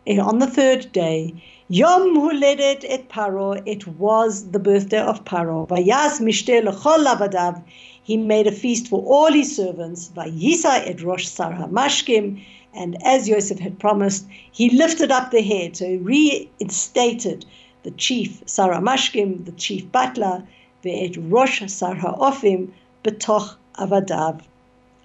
eh, 0.06 0.18
on 0.18 0.38
the 0.38 0.46
third 0.46 0.92
day, 0.92 1.32
Yom 1.68 2.14
Huledet 2.14 2.84
et 2.86 3.08
Paro, 3.08 3.62
it 3.64 3.86
was 3.86 4.50
the 4.50 4.58
birthday 4.58 4.98
of 4.98 5.24
Paro. 5.24 5.66
Vayas 5.66 6.20
Mishte 6.20 6.62
Lechol 6.62 7.02
Lavadav, 7.06 7.62
he 8.02 8.18
made 8.18 8.46
a 8.46 8.52
feast 8.52 8.86
for 8.88 9.02
all 9.06 9.32
his 9.32 9.56
servants. 9.56 10.10
Vayisa 10.14 10.86
et 10.86 11.02
Rosh 11.02 11.26
Sar 11.26 11.54
HaMashkim, 11.54 12.38
and 12.74 13.02
as 13.02 13.26
Yosef 13.26 13.58
had 13.58 13.78
promised, 13.78 14.26
he 14.52 14.68
lifted 14.68 15.10
up 15.10 15.30
the 15.30 15.40
head, 15.40 15.74
so 15.74 15.86
he 15.86 15.96
reinstated 15.96 17.46
the 17.82 17.92
chief 17.92 18.42
Sar 18.44 18.74
HaMashkim, 18.74 19.46
the 19.46 19.52
chief 19.52 19.90
butler, 19.90 20.46
ve'et 20.84 21.16
Rosh 21.32 21.62
HaOfim, 21.62 22.68
betoch 23.02 23.56
Avadav 23.78 24.42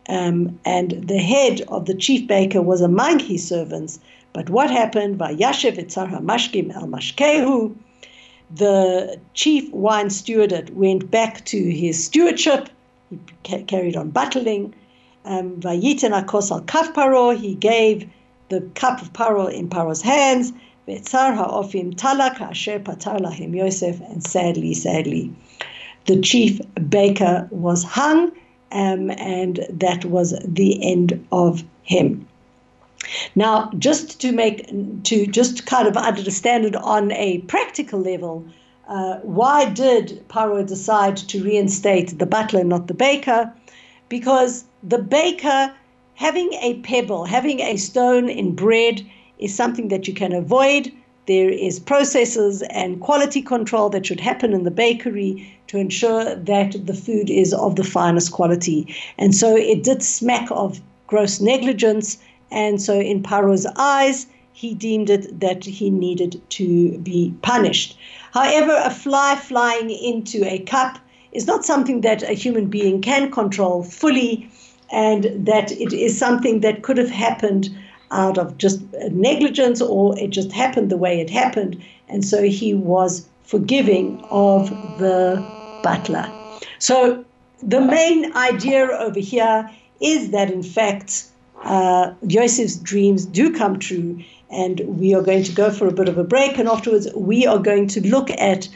um, 0.10 0.60
and 0.66 0.92
the 1.08 1.20
head 1.20 1.62
of 1.68 1.86
the 1.86 1.94
chief 1.94 2.28
baker 2.28 2.62
was 2.62 2.82
among 2.82 3.20
his 3.20 3.48
servants. 3.48 4.00
But 4.34 4.50
what 4.50 4.72
happened? 4.72 5.20
Vayashev 5.20 5.78
etzar 5.78 6.10
mashkim 6.22 6.76
el 6.76 6.88
mashkehu. 6.88 7.76
The 8.56 9.20
chief 9.36 9.72
wine 9.72 10.10
steward 10.10 10.72
went 10.76 11.12
back 11.12 11.46
to 11.46 11.58
his 11.58 12.04
stewardship. 12.04 12.70
He 13.12 13.20
ca- 13.44 13.64
carried 13.64 13.96
on 13.96 14.10
battling. 14.10 14.74
Um, 15.26 15.58
Vayiten 15.62 16.20
akos 16.20 16.50
al 16.50 16.62
kaf 16.62 16.94
paro. 16.94 17.38
He 17.38 17.54
gave 17.54 18.10
the 18.50 18.62
cup 18.74 19.04
of 19.04 19.14
paro 19.14 19.52
in 19.54 19.70
paro's 19.70 20.02
hands. 20.02 20.52
Vetzar 20.88 21.36
ha'ofim 21.36 21.94
talak 21.94 22.42
asher 22.42 22.80
patar 22.80 23.20
lahim 23.20 23.56
Yosef. 23.56 24.00
And 24.02 24.24
sadly, 24.26 24.74
sadly, 24.74 25.32
the 26.06 26.20
chief 26.20 26.60
baker 26.90 27.48
was 27.52 27.84
hung 27.84 28.32
um, 28.72 29.12
and 29.12 29.66
that 29.70 30.06
was 30.06 30.38
the 30.46 30.84
end 30.84 31.26
of 31.32 31.64
him. 31.84 32.28
Now, 33.36 33.72
just 33.80 34.20
to 34.22 34.32
make 34.32 34.68
to 35.06 35.26
just 35.26 35.66
kind 35.66 35.88
of 35.88 35.96
understand 35.98 36.66
it 36.66 36.76
on 36.76 37.12
a 37.14 37.40
practical 37.48 38.00
level, 38.00 38.46
uh, 38.88 39.18
why 39.20 39.66
did 39.66 40.28
Paro 40.28 40.66
decide 40.66 41.18
to 41.18 41.44
reinstate 41.44 42.20
the 42.20 42.26
butler, 42.26 42.64
not 42.64 42.88
the 42.88 42.94
baker? 42.94 43.54
Because 44.10 44.66
the 44.84 44.98
baker 44.98 45.72
having 46.16 46.52
a 46.62 46.74
pebble, 46.82 47.24
having 47.26 47.62
a 47.62 47.78
stone 47.78 48.28
in 48.28 48.54
bread, 48.54 49.02
is 49.38 49.56
something 49.56 49.88
that 49.88 50.08
you 50.08 50.14
can 50.14 50.34
avoid. 50.34 50.92
There 51.28 51.50
is 51.50 51.80
processes 51.80 52.62
and 52.64 53.00
quality 53.00 53.42
control 53.42 53.90
that 53.92 54.06
should 54.06 54.20
happen 54.20 54.52
in 54.52 54.64
the 54.64 54.72
bakery 54.72 55.58
to 55.70 55.78
ensure 55.78 56.36
that 56.36 56.76
the 56.88 56.94
food 56.96 57.30
is 57.30 57.54
of 57.54 57.76
the 57.76 57.84
finest 57.84 58.32
quality. 58.32 58.94
And 59.20 59.36
so 59.36 59.56
it 59.56 59.84
did 59.84 60.02
smack 60.02 60.48
of 60.50 60.82
gross 61.06 61.40
negligence. 61.40 62.18
And 62.52 62.82
so, 62.82 63.00
in 63.00 63.22
Paro's 63.22 63.68
eyes, 63.76 64.26
he 64.54 64.74
deemed 64.74 65.12
it 65.12 65.40
that 65.40 65.64
he 65.64 65.92
needed 65.92 66.42
to 66.50 66.98
be 66.98 67.34
punished. 67.44 67.96
However, 68.34 68.82
a 68.84 68.90
fly 68.90 69.36
flying 69.36 69.92
into 69.92 70.44
a 70.44 70.60
cup 70.60 70.98
is 71.32 71.46
not 71.46 71.64
something 71.66 72.02
that 72.02 72.24
a 72.24 72.34
human 72.34 72.66
being 72.66 73.00
can 73.02 73.30
control 73.30 73.84
fully, 73.84 74.50
and 74.92 75.26
that 75.46 75.72
it 75.72 75.94
is 75.94 76.18
something 76.18 76.62
that 76.62 76.82
could 76.82 76.98
have 76.98 77.12
happened 77.12 77.70
out 78.10 78.40
of 78.40 78.58
just 78.58 78.82
negligence 79.12 79.82
or 79.82 80.18
it 80.18 80.32
just 80.32 80.52
happened 80.52 80.90
the 80.90 80.98
way 80.98 81.20
it 81.20 81.30
happened. 81.30 81.80
And 82.08 82.26
so 82.26 82.42
he 82.42 82.74
was 82.74 83.30
forgiving 83.44 84.26
of 84.32 84.72
the 84.98 85.59
butler. 85.84 86.30
So 86.80 87.26
the 87.62 87.82
main 87.82 88.36
idea 88.36 88.86
over 88.86 89.20
here 89.20 89.70
is 90.02 90.32
that, 90.32 90.50
in 90.52 90.64
fact, 90.64 91.26
uh, 91.64 92.14
Joseph's 92.26 92.78
dreams 92.78 93.26
do 93.26 93.54
come 93.54 93.80
true. 93.80 94.24
And 94.50 94.80
we 94.82 95.14
are 95.14 95.22
going 95.22 95.44
to 95.44 95.52
go 95.52 95.70
for 95.70 95.88
a 95.88 95.92
bit 95.92 96.10
of 96.10 96.18
a 96.18 96.24
break. 96.24 96.58
And 96.58 96.68
afterwards, 96.68 97.08
we 97.16 97.46
are 97.46 97.60
going 97.60 97.88
to 97.90 98.08
look 98.08 98.32
at 98.32 98.68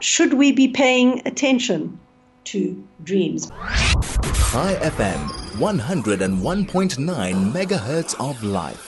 should 0.00 0.34
we 0.34 0.52
be 0.52 0.68
paying 0.68 1.26
attention 1.26 1.98
to 2.44 2.84
dreams? 3.02 3.50
Chai 3.50 4.74
FM, 4.80 5.18
101.9 5.58 7.52
megahertz 7.52 8.14
of 8.20 8.42
life. 8.44 8.87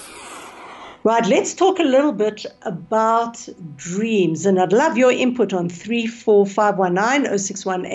Right, 1.02 1.24
let's 1.24 1.54
talk 1.54 1.78
a 1.78 1.82
little 1.82 2.12
bit 2.12 2.44
about 2.60 3.48
dreams. 3.76 4.44
And 4.44 4.60
I'd 4.60 4.74
love 4.74 4.98
your 4.98 5.10
input 5.10 5.54
on 5.54 5.70
34519 5.70 7.38
061 7.38 7.86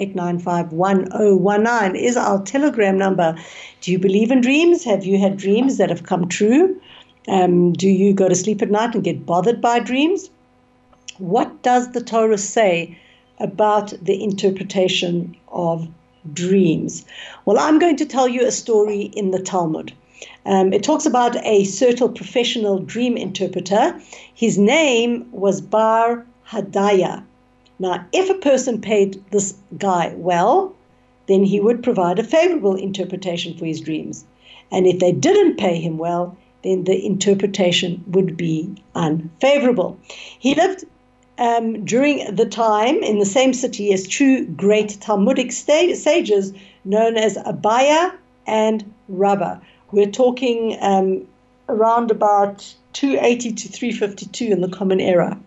is 1.95 2.17
our 2.17 2.41
telegram 2.41 2.97
number. 2.97 3.35
Do 3.81 3.91
you 3.91 3.99
believe 3.99 4.31
in 4.31 4.41
dreams? 4.41 4.83
Have 4.85 5.05
you 5.05 5.19
had 5.19 5.37
dreams 5.37 5.77
that 5.77 5.91
have 5.91 6.01
come 6.01 6.27
true? 6.27 6.81
Um, 7.27 7.73
do 7.73 7.87
you 7.87 8.11
go 8.11 8.27
to 8.27 8.33
sleep 8.33 8.63
at 8.63 8.71
night 8.71 8.95
and 8.95 9.03
get 9.03 9.23
bothered 9.23 9.61
by 9.61 9.77
dreams? 9.81 10.31
What 11.19 11.61
does 11.61 11.91
the 11.91 12.01
Torah 12.01 12.39
say 12.39 12.97
about 13.39 13.93
the 14.01 14.23
interpretation 14.23 15.37
of 15.49 15.87
dreams? 16.33 17.05
Well, 17.45 17.59
I'm 17.59 17.77
going 17.77 17.97
to 17.97 18.05
tell 18.05 18.27
you 18.27 18.47
a 18.47 18.51
story 18.51 19.11
in 19.13 19.29
the 19.29 19.39
Talmud. 19.39 19.93
Um, 20.45 20.73
it 20.73 20.83
talks 20.83 21.05
about 21.05 21.35
a 21.45 21.63
certain 21.63 22.13
professional 22.13 22.79
dream 22.79 23.17
interpreter. 23.17 23.99
His 24.33 24.57
name 24.57 25.27
was 25.31 25.61
Bar 25.61 26.25
Hadaya. 26.47 27.23
Now, 27.79 28.05
if 28.13 28.29
a 28.29 28.35
person 28.35 28.79
paid 28.79 29.23
this 29.31 29.55
guy 29.77 30.13
well, 30.15 30.73
then 31.27 31.43
he 31.43 31.59
would 31.59 31.83
provide 31.83 32.19
a 32.19 32.23
favorable 32.23 32.75
interpretation 32.75 33.57
for 33.57 33.65
his 33.65 33.81
dreams. 33.81 34.25
And 34.71 34.87
if 34.87 34.99
they 34.99 35.11
didn't 35.11 35.57
pay 35.57 35.79
him 35.79 35.97
well, 35.97 36.37
then 36.63 36.83
the 36.85 37.05
interpretation 37.05 38.03
would 38.07 38.37
be 38.37 38.73
unfavorable. 38.95 39.97
He 40.39 40.55
lived 40.55 40.85
um, 41.37 41.83
during 41.85 42.33
the 42.33 42.45
time 42.45 43.03
in 43.03 43.19
the 43.19 43.25
same 43.25 43.53
city 43.53 43.93
as 43.93 44.07
two 44.07 44.45
great 44.47 44.97
Talmudic 45.01 45.51
sages 45.51 46.53
known 46.85 47.17
as 47.17 47.37
Abaya 47.37 48.13
and 48.47 48.91
Rabbah. 49.09 49.59
We're 49.95 50.11
talking 50.11 50.77
um, 50.81 51.25
around 51.69 52.11
about 52.11 52.75
280 52.91 53.53
to 53.53 53.69
352 53.69 54.51
in 54.51 54.59
the 54.59 54.67
Common 54.67 54.99
Era. 54.99 55.39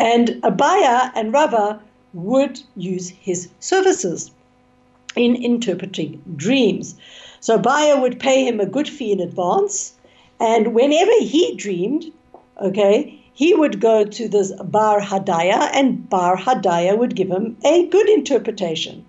And 0.00 0.30
Abaya 0.42 1.12
and 1.14 1.32
Rava 1.32 1.80
would 2.12 2.60
use 2.74 3.08
his 3.08 3.48
services 3.60 4.32
in 5.14 5.36
interpreting 5.36 6.20
dreams. 6.34 6.96
So 7.38 7.56
Abaya 7.56 8.02
would 8.02 8.18
pay 8.18 8.44
him 8.44 8.58
a 8.58 8.66
good 8.66 8.88
fee 8.88 9.12
in 9.12 9.20
advance, 9.20 9.92
and 10.40 10.74
whenever 10.74 11.12
he 11.20 11.54
dreamed, 11.54 12.06
okay, 12.60 13.16
he 13.32 13.54
would 13.54 13.80
go 13.80 14.02
to 14.02 14.28
this 14.28 14.50
Bar 14.60 15.00
Hadaya, 15.00 15.70
and 15.72 16.10
Bar 16.10 16.36
Hadaya 16.36 16.98
would 16.98 17.14
give 17.14 17.28
him 17.28 17.56
a 17.64 17.86
good 17.86 18.08
interpretation. 18.08 19.06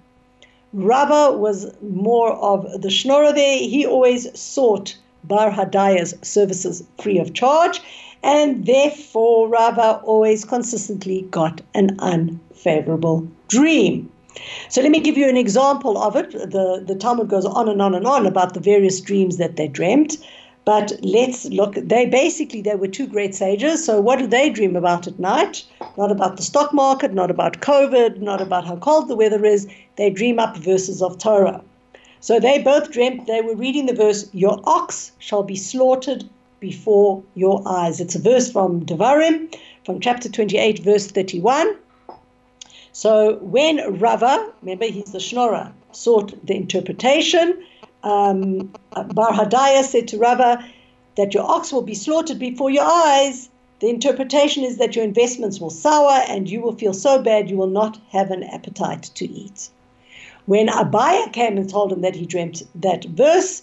Rabba 0.73 1.37
was 1.37 1.73
more 1.81 2.33
of 2.33 2.81
the 2.81 2.89
schnorrer 2.89 3.33
there. 3.33 3.57
He 3.57 3.85
always 3.85 4.27
sought 4.39 4.97
Bar 5.25 5.51
Hadaya's 5.51 6.15
services 6.21 6.83
free 7.01 7.19
of 7.19 7.33
charge, 7.33 7.81
and 8.23 8.65
therefore 8.65 9.49
Rava 9.49 10.01
always 10.03 10.45
consistently 10.45 11.23
got 11.29 11.61
an 11.73 11.97
unfavorable 11.99 13.27
dream. 13.47 14.09
So 14.69 14.81
let 14.81 14.91
me 14.91 15.01
give 15.01 15.17
you 15.17 15.27
an 15.27 15.37
example 15.37 15.97
of 15.97 16.15
it. 16.15 16.31
The, 16.31 16.83
the 16.85 16.95
Talmud 16.95 17.27
goes 17.27 17.45
on 17.45 17.67
and 17.67 17.81
on 17.81 17.93
and 17.93 18.07
on 18.07 18.25
about 18.25 18.53
the 18.53 18.61
various 18.61 19.01
dreams 19.01 19.37
that 19.37 19.57
they 19.57 19.67
dreamt. 19.67 20.17
But 20.63 20.93
let's 21.01 21.45
look. 21.45 21.73
They 21.75 22.05
basically 22.05 22.61
they 22.61 22.75
were 22.75 22.87
two 22.87 23.07
great 23.07 23.33
sages. 23.33 23.83
So 23.83 23.99
what 23.99 24.19
do 24.19 24.27
they 24.27 24.49
dream 24.49 24.75
about 24.75 25.07
at 25.07 25.17
night? 25.19 25.65
Not 25.97 26.11
about 26.11 26.37
the 26.37 26.43
stock 26.43 26.71
market, 26.71 27.13
not 27.13 27.31
about 27.31 27.61
COVID, 27.61 28.21
not 28.21 28.41
about 28.41 28.65
how 28.65 28.75
cold 28.75 29.07
the 29.07 29.15
weather 29.15 29.43
is. 29.43 29.67
They 30.01 30.09
dream 30.09 30.39
up 30.39 30.57
verses 30.57 30.99
of 30.99 31.19
Torah. 31.19 31.61
So 32.21 32.39
they 32.39 32.57
both 32.57 32.89
dreamt. 32.89 33.27
They 33.27 33.39
were 33.41 33.53
reading 33.53 33.85
the 33.85 33.93
verse, 33.93 34.27
"Your 34.33 34.59
ox 34.63 35.11
shall 35.19 35.43
be 35.43 35.55
slaughtered 35.55 36.27
before 36.59 37.21
your 37.35 37.61
eyes." 37.67 38.01
It's 38.01 38.15
a 38.15 38.19
verse 38.19 38.49
from 38.51 38.83
Devarim, 38.83 39.53
from 39.85 39.99
chapter 39.99 40.27
28, 40.27 40.79
verse 40.79 41.05
31. 41.05 41.75
So 42.91 43.35
when 43.41 43.99
Rava, 43.99 44.51
remember 44.63 44.85
he's 44.85 45.11
the 45.11 45.19
Schnorrer, 45.19 45.71
sought 45.91 46.33
the 46.47 46.55
interpretation, 46.55 47.59
um, 48.01 48.73
Bar 49.13 49.83
said 49.83 50.07
to 50.07 50.17
Rava 50.17 50.65
that 51.15 51.35
your 51.35 51.43
ox 51.43 51.71
will 51.71 51.83
be 51.83 51.93
slaughtered 51.93 52.39
before 52.39 52.71
your 52.71 52.85
eyes. 52.85 53.49
The 53.81 53.89
interpretation 53.89 54.63
is 54.63 54.77
that 54.77 54.95
your 54.95 55.05
investments 55.05 55.59
will 55.59 55.69
sour 55.69 56.23
and 56.27 56.49
you 56.49 56.59
will 56.59 56.73
feel 56.73 56.95
so 56.95 57.21
bad 57.21 57.51
you 57.51 57.57
will 57.57 57.75
not 57.81 57.99
have 58.09 58.31
an 58.31 58.41
appetite 58.41 59.11
to 59.13 59.29
eat. 59.29 59.69
When 60.51 60.67
Abaya 60.67 61.31
came 61.31 61.55
and 61.55 61.69
told 61.69 61.93
him 61.93 62.01
that 62.01 62.13
he 62.13 62.25
dreamt 62.25 62.63
that 62.75 63.05
verse, 63.05 63.61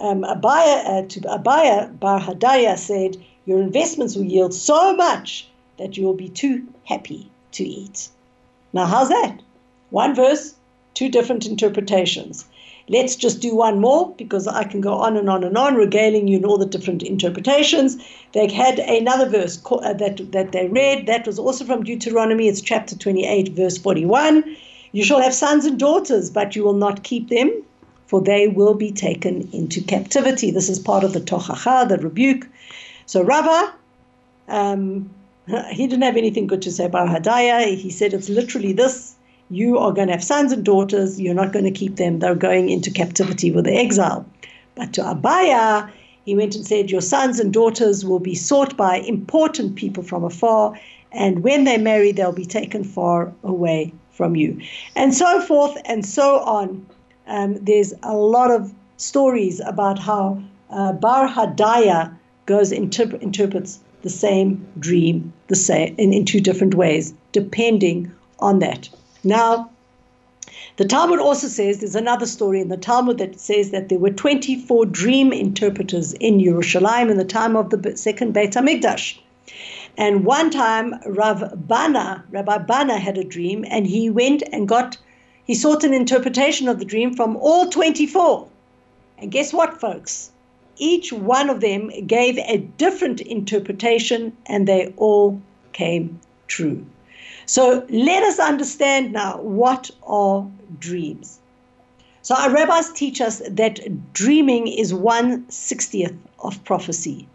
um, 0.00 0.24
Abaya, 0.24 0.84
uh, 0.84 1.06
to 1.06 1.20
Abaya, 1.20 1.96
Bar 2.00 2.18
Hadaya 2.18 2.76
said, 2.76 3.16
Your 3.46 3.62
investments 3.62 4.16
will 4.16 4.24
yield 4.24 4.52
so 4.52 4.96
much 4.96 5.46
that 5.78 5.96
you 5.96 6.04
will 6.04 6.14
be 6.14 6.28
too 6.28 6.66
happy 6.86 7.30
to 7.52 7.62
eat. 7.62 8.08
Now, 8.72 8.84
how's 8.86 9.10
that? 9.10 9.42
One 9.90 10.12
verse, 10.12 10.56
two 10.94 11.08
different 11.08 11.46
interpretations. 11.46 12.46
Let's 12.88 13.14
just 13.14 13.40
do 13.40 13.54
one 13.54 13.78
more 13.80 14.12
because 14.18 14.48
I 14.48 14.64
can 14.64 14.80
go 14.80 14.94
on 14.94 15.16
and 15.16 15.30
on 15.30 15.44
and 15.44 15.56
on, 15.56 15.76
regaling 15.76 16.26
you 16.26 16.38
in 16.38 16.44
all 16.44 16.58
the 16.58 16.66
different 16.66 17.04
interpretations. 17.04 17.96
They 18.32 18.52
had 18.52 18.80
another 18.80 19.28
verse 19.28 19.62
uh, 19.70 19.92
that, 19.92 20.32
that 20.32 20.50
they 20.50 20.66
read. 20.66 21.06
That 21.06 21.28
was 21.28 21.38
also 21.38 21.64
from 21.64 21.84
Deuteronomy. 21.84 22.48
It's 22.48 22.60
chapter 22.60 22.98
28, 22.98 23.50
verse 23.50 23.78
41. 23.78 24.56
You 24.94 25.02
shall 25.02 25.20
have 25.20 25.34
sons 25.34 25.64
and 25.64 25.76
daughters, 25.76 26.30
but 26.30 26.54
you 26.54 26.62
will 26.62 26.80
not 26.86 27.02
keep 27.02 27.28
them, 27.28 27.50
for 28.06 28.20
they 28.20 28.46
will 28.46 28.74
be 28.74 28.92
taken 28.92 29.48
into 29.52 29.80
captivity. 29.82 30.52
This 30.52 30.68
is 30.68 30.78
part 30.78 31.02
of 31.02 31.12
the 31.12 31.20
tochacha, 31.20 31.88
the 31.88 31.98
rebuke. 31.98 32.46
So 33.04 33.20
Rava, 33.24 33.74
um, 34.46 35.10
he 35.72 35.88
didn't 35.88 36.04
have 36.04 36.16
anything 36.16 36.46
good 36.46 36.62
to 36.62 36.70
say 36.70 36.84
about 36.84 37.08
Hadaya. 37.08 37.76
He 37.76 37.90
said 37.90 38.14
it's 38.14 38.28
literally 38.28 38.72
this 38.72 39.16
you 39.50 39.78
are 39.78 39.90
going 39.90 40.06
to 40.06 40.12
have 40.12 40.22
sons 40.22 40.52
and 40.52 40.64
daughters, 40.64 41.20
you're 41.20 41.34
not 41.34 41.52
going 41.52 41.64
to 41.64 41.72
keep 41.72 41.96
them, 41.96 42.20
they're 42.20 42.36
going 42.36 42.68
into 42.68 42.92
captivity 42.92 43.50
with 43.50 43.64
the 43.64 43.74
exile. 43.74 44.24
But 44.76 44.92
to 44.92 45.02
Abaya, 45.02 45.90
he 46.24 46.36
went 46.36 46.54
and 46.54 46.64
said, 46.64 46.92
Your 46.92 47.00
sons 47.00 47.40
and 47.40 47.52
daughters 47.52 48.04
will 48.04 48.20
be 48.20 48.36
sought 48.36 48.76
by 48.76 48.98
important 48.98 49.74
people 49.74 50.04
from 50.04 50.22
afar, 50.22 50.78
and 51.10 51.42
when 51.42 51.64
they 51.64 51.78
marry, 51.78 52.12
they'll 52.12 52.30
be 52.30 52.46
taken 52.46 52.84
far 52.84 53.32
away 53.42 53.92
from 54.14 54.36
you. 54.36 54.60
And 54.96 55.14
so 55.14 55.40
forth 55.42 55.76
and 55.84 56.06
so 56.06 56.40
on. 56.40 56.86
Um, 57.26 57.54
there's 57.64 57.92
a 58.02 58.14
lot 58.14 58.50
of 58.50 58.72
stories 58.96 59.60
about 59.60 59.98
how 59.98 60.42
uh, 60.70 60.92
Bar 60.92 61.28
Hadaya 61.28 62.14
goes 62.46 62.72
interp- 62.72 63.20
interprets 63.20 63.80
the 64.02 64.10
same 64.10 64.66
dream 64.78 65.32
the 65.48 65.56
same 65.56 65.94
in, 65.98 66.12
in 66.12 66.24
two 66.24 66.40
different 66.40 66.74
ways, 66.74 67.14
depending 67.32 68.12
on 68.38 68.58
that. 68.58 68.88
Now, 69.22 69.70
the 70.76 70.84
Talmud 70.84 71.20
also 71.20 71.46
says 71.46 71.78
there's 71.78 71.94
another 71.94 72.26
story 72.26 72.60
in 72.60 72.68
the 72.68 72.76
Talmud 72.76 73.18
that 73.18 73.40
says 73.40 73.70
that 73.70 73.88
there 73.88 73.98
were 73.98 74.10
24 74.10 74.86
dream 74.86 75.32
interpreters 75.32 76.12
in 76.14 76.38
Yerushalayim 76.38 77.10
in 77.10 77.16
the 77.16 77.24
time 77.24 77.56
of 77.56 77.70
the 77.70 77.96
second 77.96 78.32
Beit 78.32 78.52
Hamikdash. 78.52 79.18
And 79.96 80.24
one 80.24 80.50
time, 80.50 80.94
Rav 81.06 81.66
Bana, 81.68 82.24
Rabbi 82.30 82.58
Bana 82.58 82.98
had 82.98 83.18
a 83.18 83.24
dream, 83.24 83.64
and 83.68 83.86
he 83.86 84.10
went 84.10 84.42
and 84.52 84.66
got, 84.68 84.96
he 85.44 85.54
sought 85.54 85.84
an 85.84 85.94
interpretation 85.94 86.68
of 86.68 86.78
the 86.78 86.84
dream 86.84 87.14
from 87.14 87.36
all 87.36 87.70
24. 87.70 88.48
And 89.18 89.30
guess 89.30 89.52
what, 89.52 89.80
folks? 89.80 90.32
each 90.76 91.12
one 91.12 91.50
of 91.50 91.60
them 91.60 91.90
gave 92.06 92.38
a 92.38 92.58
different 92.78 93.20
interpretation 93.20 94.36
and 94.46 94.66
they 94.66 94.92
all 94.96 95.40
came 95.72 96.20
true. 96.46 96.84
So 97.46 97.86
let 97.90 98.22
us 98.22 98.38
understand 98.38 99.12
now 99.12 99.40
what 99.40 99.90
are 100.04 100.48
dreams. 100.78 101.38
So 102.22 102.34
our 102.34 102.50
rabbis 102.50 102.90
teach 102.92 103.20
us 103.20 103.42
that 103.48 104.12
dreaming 104.14 104.66
is 104.66 104.94
one 104.94 105.48
sixtieth 105.50 106.16
of 106.38 106.62
prophecy. 106.64 107.28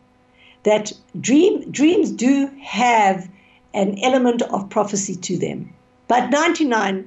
That 0.64 0.92
dream 1.20 1.72
dreams 1.72 2.12
do 2.12 2.52
have 2.62 3.30
an 3.74 3.98
element 4.00 4.42
of 4.42 4.70
prophecy 4.70 5.16
to 5.16 5.38
them, 5.38 5.74
but 6.08 6.30
99% 6.30 7.06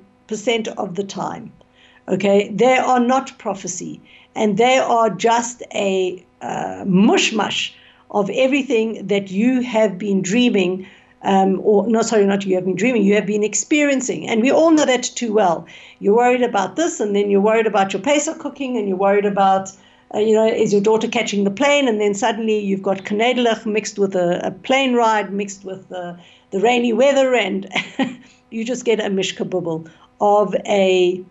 of 0.68 0.94
the 0.94 1.04
time, 1.04 1.52
okay, 2.08 2.48
they 2.48 2.78
are 2.78 3.00
not 3.00 3.36
prophecy 3.38 4.00
and 4.34 4.56
they 4.56 4.78
are 4.78 5.10
just 5.10 5.62
a 5.74 6.24
uh, 6.40 6.84
mushmash 6.86 7.72
of 8.10 8.30
everything 8.30 9.06
that 9.06 9.30
you 9.30 9.62
have 9.62 9.98
been 9.98 10.22
dreaming. 10.22 10.86
Um, 11.22 11.60
or 11.62 11.86
no, 11.86 12.02
sorry, 12.02 12.26
not 12.26 12.44
you 12.44 12.54
have 12.56 12.64
been 12.64 12.76
dreaming, 12.76 13.04
you 13.04 13.14
have 13.14 13.26
been 13.26 13.44
experiencing. 13.44 14.28
And 14.28 14.42
we 14.42 14.50
all 14.50 14.70
know 14.70 14.84
that 14.84 15.04
too 15.04 15.32
well. 15.32 15.66
You're 16.00 16.16
worried 16.16 16.42
about 16.42 16.76
this, 16.76 17.00
and 17.00 17.14
then 17.14 17.30
you're 17.30 17.40
worried 17.40 17.66
about 17.66 17.92
your 17.92 18.02
Pesach 18.02 18.38
cooking, 18.38 18.76
and 18.76 18.88
you're 18.88 18.96
worried 18.96 19.24
about, 19.24 19.70
uh, 20.14 20.18
you 20.18 20.34
know, 20.34 20.46
is 20.46 20.72
your 20.72 20.82
daughter 20.82 21.08
catching 21.08 21.44
the 21.44 21.50
plane? 21.50 21.88
And 21.88 22.00
then 22.00 22.14
suddenly 22.14 22.58
you've 22.58 22.82
got 22.82 23.04
Knedlich 23.04 23.64
mixed 23.66 23.98
with 23.98 24.14
a, 24.14 24.40
a 24.46 24.50
plane 24.50 24.94
ride, 24.94 25.32
mixed 25.32 25.64
with 25.64 25.88
the, 25.88 26.18
the 26.50 26.60
rainy 26.60 26.92
weather, 26.92 27.34
and 27.34 27.68
you 28.50 28.64
just 28.64 28.84
get 28.84 29.00
a 29.00 29.04
mishkabubble 29.04 29.90
of 30.20 30.54
a 30.66 31.24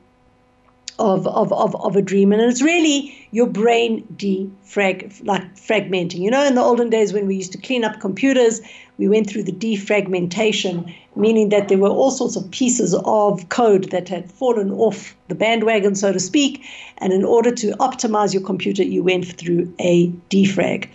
of, 1.02 1.28
of, 1.28 1.52
of, 1.52 1.76
of 1.76 1.96
a 1.96 2.02
dream. 2.02 2.32
And 2.32 2.42
it's 2.42 2.62
really 2.62 3.28
your 3.32 3.48
brain 3.48 4.06
defrag, 4.16 5.26
like 5.26 5.56
fragmenting. 5.56 6.20
You 6.20 6.32
know, 6.32 6.46
in 6.46 6.56
the 6.56 6.62
olden 6.62 6.90
days 6.90 7.12
when 7.12 7.28
we 7.28 7.36
used 7.36 7.52
to 7.54 7.58
clean 7.58 7.84
up 7.84 8.00
computers, 8.00 8.62
we 8.98 9.08
went 9.08 9.28
through 9.28 9.44
the 9.44 9.52
defragmentation, 9.52 10.94
meaning 11.16 11.50
that 11.50 11.70
there 11.70 11.80
were 11.80 11.90
all 11.90 12.12
sorts 12.12 12.36
of 12.36 12.50
pieces 12.52 12.94
of 13.04 13.50
code 13.50 13.90
that 13.90 14.08
had 14.08 14.32
fallen 14.32 14.72
off 14.72 15.16
the 15.28 15.36
bandwagon, 15.36 15.96
so 15.96 16.14
to 16.14 16.20
speak. 16.20 16.64
And 17.00 17.12
in 17.12 17.26
order 17.26 17.52
to 17.56 17.72
optimize 17.78 18.34
your 18.34 18.44
computer, 18.44 18.84
you 18.84 19.02
went 19.04 19.26
through 19.26 19.74
a 19.80 20.10
defrag. 20.30 20.88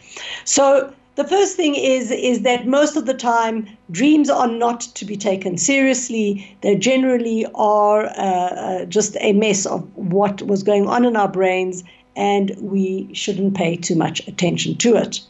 So 0.45 0.95
the 1.17 1.25
first 1.25 1.57
thing 1.57 1.75
is 1.75 2.11
is 2.11 2.43
that 2.43 2.67
most 2.67 2.97
of 2.97 3.07
the 3.07 3.15
time 3.15 3.67
dreams 3.91 4.31
are 4.31 4.47
not 4.47 4.81
to 4.81 5.05
be 5.05 5.17
taken 5.17 5.59
seriously. 5.59 6.57
They 6.61 6.77
generally 6.77 7.47
are 7.55 8.07
uh, 8.07 8.11
uh, 8.11 8.85
just 8.85 9.17
a 9.21 9.33
mess 9.33 9.67
of 9.67 9.83
what 9.97 10.43
was 10.43 10.63
going 10.63 10.87
on 10.87 11.05
in 11.05 11.17
our 11.17 11.29
brains, 11.29 11.83
and 12.15 12.55
we 12.61 13.09
shouldn't 13.13 13.55
pay 13.55 13.77
too 13.77 13.97
much 13.97 14.27
attention 14.29 14.77
to 14.77 14.97
it. 14.97 15.21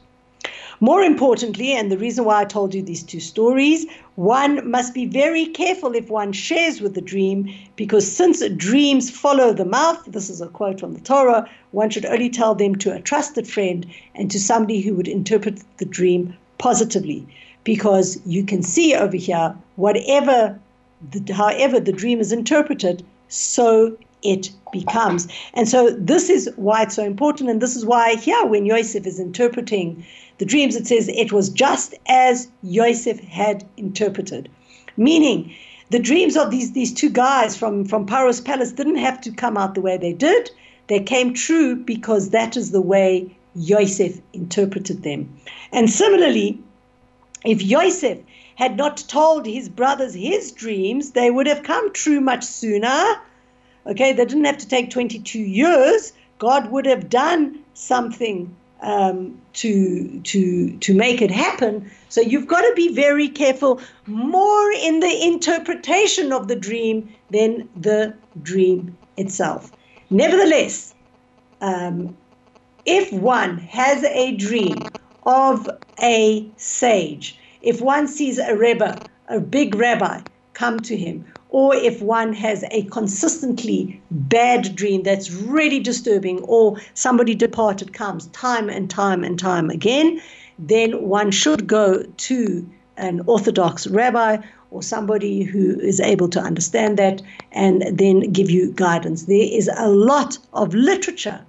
More 0.80 1.02
importantly, 1.02 1.72
and 1.72 1.90
the 1.90 1.98
reason 1.98 2.24
why 2.24 2.40
I 2.40 2.44
told 2.44 2.74
you 2.74 2.82
these 2.82 3.02
two 3.02 3.20
stories, 3.20 3.86
one 4.16 4.70
must 4.70 4.92
be 4.92 5.06
very 5.06 5.46
careful 5.46 5.94
if 5.94 6.10
one 6.10 6.32
shares 6.32 6.80
with 6.80 6.94
the 6.94 7.00
dream, 7.00 7.48
because 7.76 8.10
since 8.10 8.46
dreams 8.56 9.10
follow 9.10 9.52
the 9.52 9.64
mouth, 9.64 10.02
this 10.06 10.28
is 10.28 10.40
a 10.40 10.48
quote 10.48 10.78
from 10.78 10.92
the 10.92 11.00
Torah, 11.00 11.48
one 11.70 11.88
should 11.88 12.04
only 12.04 12.28
tell 12.28 12.54
them 12.54 12.76
to 12.76 12.92
a 12.92 13.00
trusted 13.00 13.48
friend 13.48 13.86
and 14.14 14.30
to 14.30 14.38
somebody 14.38 14.80
who 14.80 14.94
would 14.94 15.08
interpret 15.08 15.62
the 15.78 15.86
dream 15.86 16.34
positively. 16.58 17.26
Because 17.64 18.20
you 18.26 18.44
can 18.44 18.62
see 18.62 18.94
over 18.94 19.16
here, 19.16 19.54
whatever, 19.76 20.58
the, 21.10 21.32
however 21.32 21.80
the 21.80 21.92
dream 21.92 22.20
is 22.20 22.32
interpreted, 22.32 23.04
so 23.28 23.96
it 24.22 24.50
becomes. 24.72 25.28
And 25.54 25.68
so 25.68 25.90
this 25.90 26.30
is 26.30 26.50
why 26.56 26.82
it's 26.82 26.94
so 26.94 27.04
important. 27.04 27.50
And 27.50 27.60
this 27.60 27.76
is 27.76 27.84
why 27.84 28.16
here, 28.16 28.44
when 28.44 28.66
Yosef 28.66 29.06
is 29.06 29.18
interpreting 29.18 30.04
the 30.38 30.44
dreams, 30.44 30.76
it 30.76 30.86
says 30.86 31.08
it 31.08 31.32
was 31.32 31.48
just 31.48 31.94
as 32.06 32.48
Yosef 32.62 33.20
had 33.20 33.64
interpreted. 33.76 34.48
Meaning, 34.96 35.54
the 35.90 35.98
dreams 35.98 36.36
of 36.36 36.50
these, 36.50 36.72
these 36.72 36.92
two 36.92 37.10
guys 37.10 37.56
from, 37.56 37.84
from 37.84 38.06
Paro's 38.06 38.40
palace 38.40 38.72
didn't 38.72 38.96
have 38.96 39.20
to 39.22 39.30
come 39.30 39.56
out 39.56 39.74
the 39.74 39.80
way 39.80 39.96
they 39.96 40.12
did. 40.12 40.50
They 40.88 41.00
came 41.00 41.32
true 41.32 41.76
because 41.76 42.30
that 42.30 42.56
is 42.56 42.70
the 42.70 42.80
way 42.80 43.30
Yosef 43.54 44.20
interpreted 44.32 45.02
them. 45.02 45.28
And 45.72 45.88
similarly, 45.88 46.60
if 47.44 47.62
Yosef 47.62 48.18
had 48.56 48.76
not 48.76 48.96
told 49.08 49.46
his 49.46 49.68
brothers 49.68 50.14
his 50.14 50.52
dreams, 50.52 51.12
they 51.12 51.30
would 51.30 51.46
have 51.46 51.62
come 51.62 51.92
true 51.92 52.20
much 52.20 52.44
sooner. 52.44 53.16
Okay, 53.86 54.12
they 54.12 54.24
didn't 54.24 54.44
have 54.44 54.58
to 54.58 54.68
take 54.68 54.90
22 54.90 55.38
years. 55.38 56.12
God 56.38 56.70
would 56.70 56.86
have 56.86 57.08
done 57.08 57.60
something 57.74 58.54
um, 58.80 59.40
to 59.54 60.20
to 60.22 60.76
to 60.78 60.94
make 60.94 61.22
it 61.22 61.30
happen. 61.30 61.90
So 62.08 62.20
you've 62.20 62.46
got 62.46 62.60
to 62.60 62.72
be 62.74 62.94
very 62.94 63.28
careful, 63.28 63.80
more 64.06 64.70
in 64.72 65.00
the 65.00 65.22
interpretation 65.24 66.32
of 66.32 66.48
the 66.48 66.56
dream 66.56 67.14
than 67.30 67.68
the 67.74 68.16
dream 68.42 68.96
itself. 69.16 69.72
Nevertheless, 70.10 70.94
um, 71.60 72.16
if 72.84 73.12
one 73.12 73.58
has 73.58 74.04
a 74.04 74.36
dream 74.36 74.92
of 75.24 75.68
a 76.00 76.50
sage, 76.56 77.38
if 77.62 77.80
one 77.80 78.06
sees 78.06 78.38
a 78.38 78.56
rebbe, 78.56 79.02
a 79.28 79.40
big 79.40 79.74
rabbi, 79.74 80.20
come 80.52 80.82
to 80.82 80.96
him, 80.96 81.24
or 81.56 81.74
if 81.74 82.02
one 82.02 82.34
has 82.34 82.62
a 82.70 82.82
consistently 82.82 83.98
bad 84.10 84.76
dream 84.76 85.02
that's 85.02 85.30
really 85.30 85.80
disturbing, 85.80 86.38
or 86.40 86.76
somebody 86.92 87.34
departed 87.34 87.94
comes 87.94 88.26
time 88.26 88.68
and 88.68 88.90
time 88.90 89.24
and 89.24 89.38
time 89.38 89.70
again, 89.70 90.20
then 90.58 91.02
one 91.08 91.30
should 91.30 91.66
go 91.66 92.02
to 92.18 92.70
an 92.98 93.22
Orthodox 93.24 93.86
rabbi 93.86 94.36
or 94.70 94.82
somebody 94.82 95.44
who 95.44 95.80
is 95.80 95.98
able 95.98 96.28
to 96.28 96.38
understand 96.38 96.98
that 96.98 97.22
and 97.52 97.84
then 97.90 98.30
give 98.32 98.50
you 98.50 98.70
guidance. 98.72 99.22
There 99.22 99.48
is 99.50 99.70
a 99.78 99.88
lot 99.88 100.36
of 100.52 100.74
literature 100.74 101.40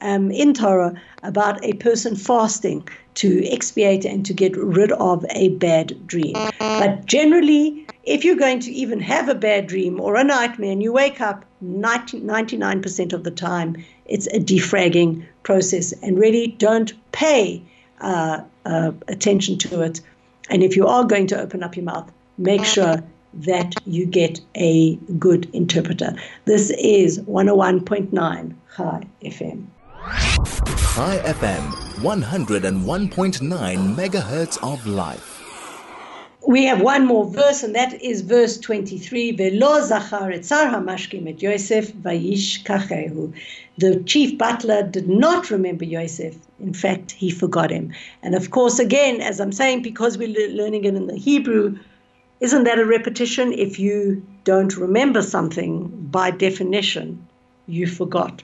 um, 0.00 0.30
in 0.30 0.54
Torah 0.54 0.94
about 1.22 1.62
a 1.62 1.74
person 1.74 2.16
fasting 2.16 2.88
to 3.16 3.46
expiate 3.52 4.06
and 4.06 4.24
to 4.24 4.32
get 4.32 4.56
rid 4.56 4.92
of 4.92 5.26
a 5.28 5.50
bad 5.50 6.06
dream. 6.06 6.32
But 6.58 7.04
generally, 7.04 7.86
if 8.04 8.24
you're 8.24 8.36
going 8.36 8.60
to 8.60 8.70
even 8.70 9.00
have 9.00 9.28
a 9.28 9.34
bad 9.34 9.66
dream 9.66 10.00
or 10.00 10.16
a 10.16 10.24
nightmare 10.24 10.72
and 10.72 10.82
you 10.82 10.92
wake 10.92 11.20
up 11.20 11.44
90, 11.60 12.20
99% 12.20 13.12
of 13.12 13.24
the 13.24 13.30
time, 13.30 13.76
it's 14.06 14.26
a 14.28 14.40
defragging 14.40 15.26
process. 15.42 15.92
And 16.02 16.18
really 16.18 16.48
don't 16.58 16.92
pay 17.12 17.62
uh, 18.00 18.40
uh, 18.64 18.92
attention 19.08 19.58
to 19.58 19.82
it. 19.82 20.00
And 20.48 20.62
if 20.62 20.76
you 20.76 20.86
are 20.86 21.04
going 21.04 21.26
to 21.28 21.40
open 21.40 21.62
up 21.62 21.76
your 21.76 21.84
mouth, 21.84 22.10
make 22.38 22.64
sure 22.64 23.02
that 23.34 23.74
you 23.86 24.06
get 24.06 24.40
a 24.56 24.96
good 25.18 25.48
interpreter. 25.54 26.14
This 26.46 26.70
is 26.78 27.20
101.9 27.20 28.54
Chai 28.76 29.02
FM. 29.22 29.66
Chai 30.94 31.18
FM, 31.18 31.70
101.9 32.00 33.94
megahertz 33.94 34.58
of 34.62 34.86
life. 34.86 35.39
We 36.50 36.64
have 36.64 36.80
one 36.80 37.06
more 37.06 37.26
verse, 37.26 37.62
and 37.62 37.76
that 37.76 38.02
is 38.02 38.22
verse 38.22 38.58
23. 38.58 39.30
Velo 39.36 39.82
zachar 39.82 40.32
etzar 40.32 41.40
Yosef 41.40 41.92
vayishkachehu. 41.92 43.32
The 43.78 44.02
chief 44.02 44.36
butler 44.36 44.82
did 44.82 45.08
not 45.08 45.48
remember 45.52 45.84
Yosef. 45.84 46.34
In 46.58 46.74
fact, 46.74 47.12
he 47.12 47.30
forgot 47.30 47.70
him. 47.70 47.92
And 48.24 48.34
of 48.34 48.50
course, 48.50 48.80
again, 48.80 49.20
as 49.20 49.38
I'm 49.38 49.52
saying, 49.52 49.82
because 49.82 50.18
we're 50.18 50.50
learning 50.50 50.86
it 50.86 50.96
in 50.96 51.06
the 51.06 51.16
Hebrew, 51.16 51.78
isn't 52.40 52.64
that 52.64 52.80
a 52.80 52.84
repetition? 52.84 53.52
If 53.52 53.78
you 53.78 54.20
don't 54.42 54.76
remember 54.76 55.22
something, 55.22 55.86
by 56.10 56.32
definition, 56.32 57.24
you 57.68 57.86
forgot. 57.86 58.42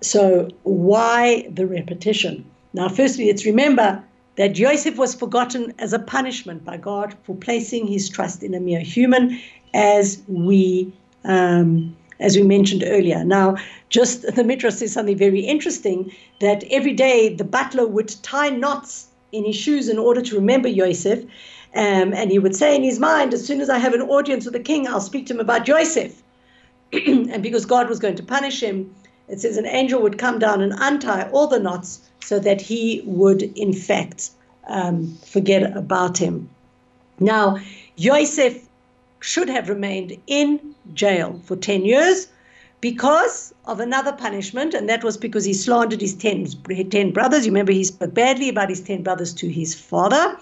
So, 0.00 0.48
why 0.62 1.46
the 1.50 1.66
repetition? 1.66 2.46
Now, 2.72 2.88
firstly, 2.88 3.26
let's 3.26 3.44
remember 3.44 4.02
that 4.38 4.54
Joseph 4.54 4.96
was 4.96 5.14
forgotten 5.14 5.74
as 5.80 5.92
a 5.92 5.98
punishment 5.98 6.64
by 6.64 6.76
God 6.76 7.14
for 7.24 7.34
placing 7.34 7.88
his 7.88 8.08
trust 8.08 8.42
in 8.44 8.54
a 8.54 8.60
mere 8.60 8.80
human, 8.80 9.38
as 9.74 10.22
we 10.28 10.92
um, 11.24 11.94
as 12.20 12.36
we 12.36 12.42
mentioned 12.42 12.84
earlier. 12.86 13.24
Now, 13.24 13.56
just 13.90 14.22
the 14.34 14.44
Midrash 14.44 14.74
says 14.74 14.92
something 14.92 15.16
very 15.16 15.40
interesting 15.40 16.12
that 16.40 16.64
every 16.70 16.92
day 16.92 17.34
the 17.34 17.44
butler 17.44 17.86
would 17.86 18.14
tie 18.22 18.50
knots 18.50 19.08
in 19.32 19.44
his 19.44 19.56
shoes 19.56 19.88
in 19.88 19.98
order 19.98 20.22
to 20.22 20.34
remember 20.36 20.72
Joseph. 20.72 21.24
Um, 21.74 22.14
and 22.14 22.30
he 22.30 22.38
would 22.38 22.56
say 22.56 22.74
in 22.74 22.82
his 22.82 22.98
mind, 22.98 23.34
as 23.34 23.46
soon 23.46 23.60
as 23.60 23.68
I 23.68 23.78
have 23.78 23.92
an 23.92 24.02
audience 24.02 24.44
with 24.44 24.54
the 24.54 24.60
king, 24.60 24.88
I'll 24.88 25.00
speak 25.00 25.26
to 25.26 25.34
him 25.34 25.40
about 25.40 25.64
Joseph. 25.64 26.22
and 26.92 27.42
because 27.42 27.66
God 27.66 27.88
was 27.88 27.98
going 27.98 28.16
to 28.16 28.22
punish 28.22 28.62
him, 28.62 28.94
it 29.28 29.40
says 29.40 29.56
an 29.56 29.66
angel 29.66 30.00
would 30.02 30.18
come 30.18 30.38
down 30.38 30.60
and 30.60 30.74
untie 30.78 31.28
all 31.30 31.46
the 31.46 31.60
knots 31.60 32.00
so 32.20 32.38
that 32.38 32.60
he 32.60 33.02
would, 33.04 33.42
in 33.42 33.72
fact, 33.72 34.30
um, 34.66 35.16
forget 35.24 35.76
about 35.76 36.18
him. 36.18 36.48
Now, 37.20 37.58
Yosef 37.96 38.68
should 39.20 39.48
have 39.48 39.68
remained 39.68 40.16
in 40.26 40.74
jail 40.94 41.40
for 41.44 41.56
10 41.56 41.84
years 41.84 42.28
because 42.80 43.52
of 43.66 43.80
another 43.80 44.12
punishment, 44.12 44.72
and 44.72 44.88
that 44.88 45.02
was 45.02 45.16
because 45.16 45.44
he 45.44 45.52
slandered 45.52 46.00
his 46.00 46.14
10, 46.14 46.46
10 46.90 47.10
brothers. 47.12 47.44
You 47.44 47.52
remember 47.52 47.72
he 47.72 47.84
spoke 47.84 48.14
badly 48.14 48.48
about 48.48 48.68
his 48.68 48.80
10 48.80 49.02
brothers 49.02 49.34
to 49.34 49.48
his 49.48 49.74
father. 49.74 50.38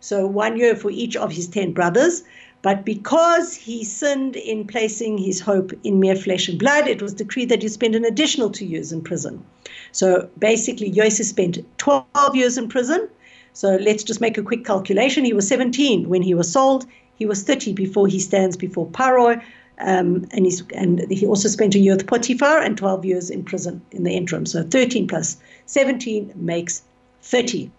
So, 0.00 0.26
one 0.26 0.56
year 0.56 0.74
for 0.74 0.90
each 0.90 1.16
of 1.16 1.32
his 1.32 1.46
10 1.46 1.72
brothers. 1.72 2.22
But 2.66 2.84
because 2.84 3.54
he 3.54 3.84
sinned 3.84 4.34
in 4.34 4.66
placing 4.66 5.18
his 5.18 5.38
hope 5.38 5.70
in 5.84 6.00
mere 6.00 6.16
flesh 6.16 6.48
and 6.48 6.58
blood, 6.58 6.88
it 6.88 7.00
was 7.00 7.14
decreed 7.14 7.48
that 7.50 7.62
he 7.62 7.68
spend 7.68 7.94
an 7.94 8.04
additional 8.04 8.50
two 8.50 8.66
years 8.66 8.90
in 8.90 9.02
prison. 9.02 9.44
So 9.92 10.28
basically, 10.40 10.88
Yosef 10.88 11.26
spent 11.26 11.64
12 11.78 12.34
years 12.34 12.58
in 12.58 12.66
prison. 12.68 13.08
So 13.52 13.76
let's 13.76 14.02
just 14.02 14.20
make 14.20 14.36
a 14.36 14.42
quick 14.42 14.64
calculation. 14.64 15.24
He 15.24 15.32
was 15.32 15.46
17 15.46 16.08
when 16.08 16.22
he 16.22 16.34
was 16.34 16.50
sold. 16.50 16.86
He 17.14 17.24
was 17.24 17.44
30 17.44 17.72
before 17.72 18.08
he 18.08 18.18
stands 18.18 18.56
before 18.56 18.88
Paro. 18.88 19.40
Um, 19.78 20.26
and, 20.32 20.44
he's, 20.44 20.64
and 20.74 21.08
he 21.08 21.24
also 21.24 21.48
spent 21.48 21.76
a 21.76 21.78
year 21.78 21.94
with 21.94 22.08
Potiphar 22.08 22.62
and 22.62 22.76
12 22.76 23.04
years 23.04 23.30
in 23.30 23.44
prison 23.44 23.80
in 23.92 24.02
the 24.02 24.10
interim. 24.10 24.44
So 24.44 24.64
13 24.64 25.06
plus 25.06 25.36
17 25.66 26.32
makes 26.34 26.82
30. 27.22 27.70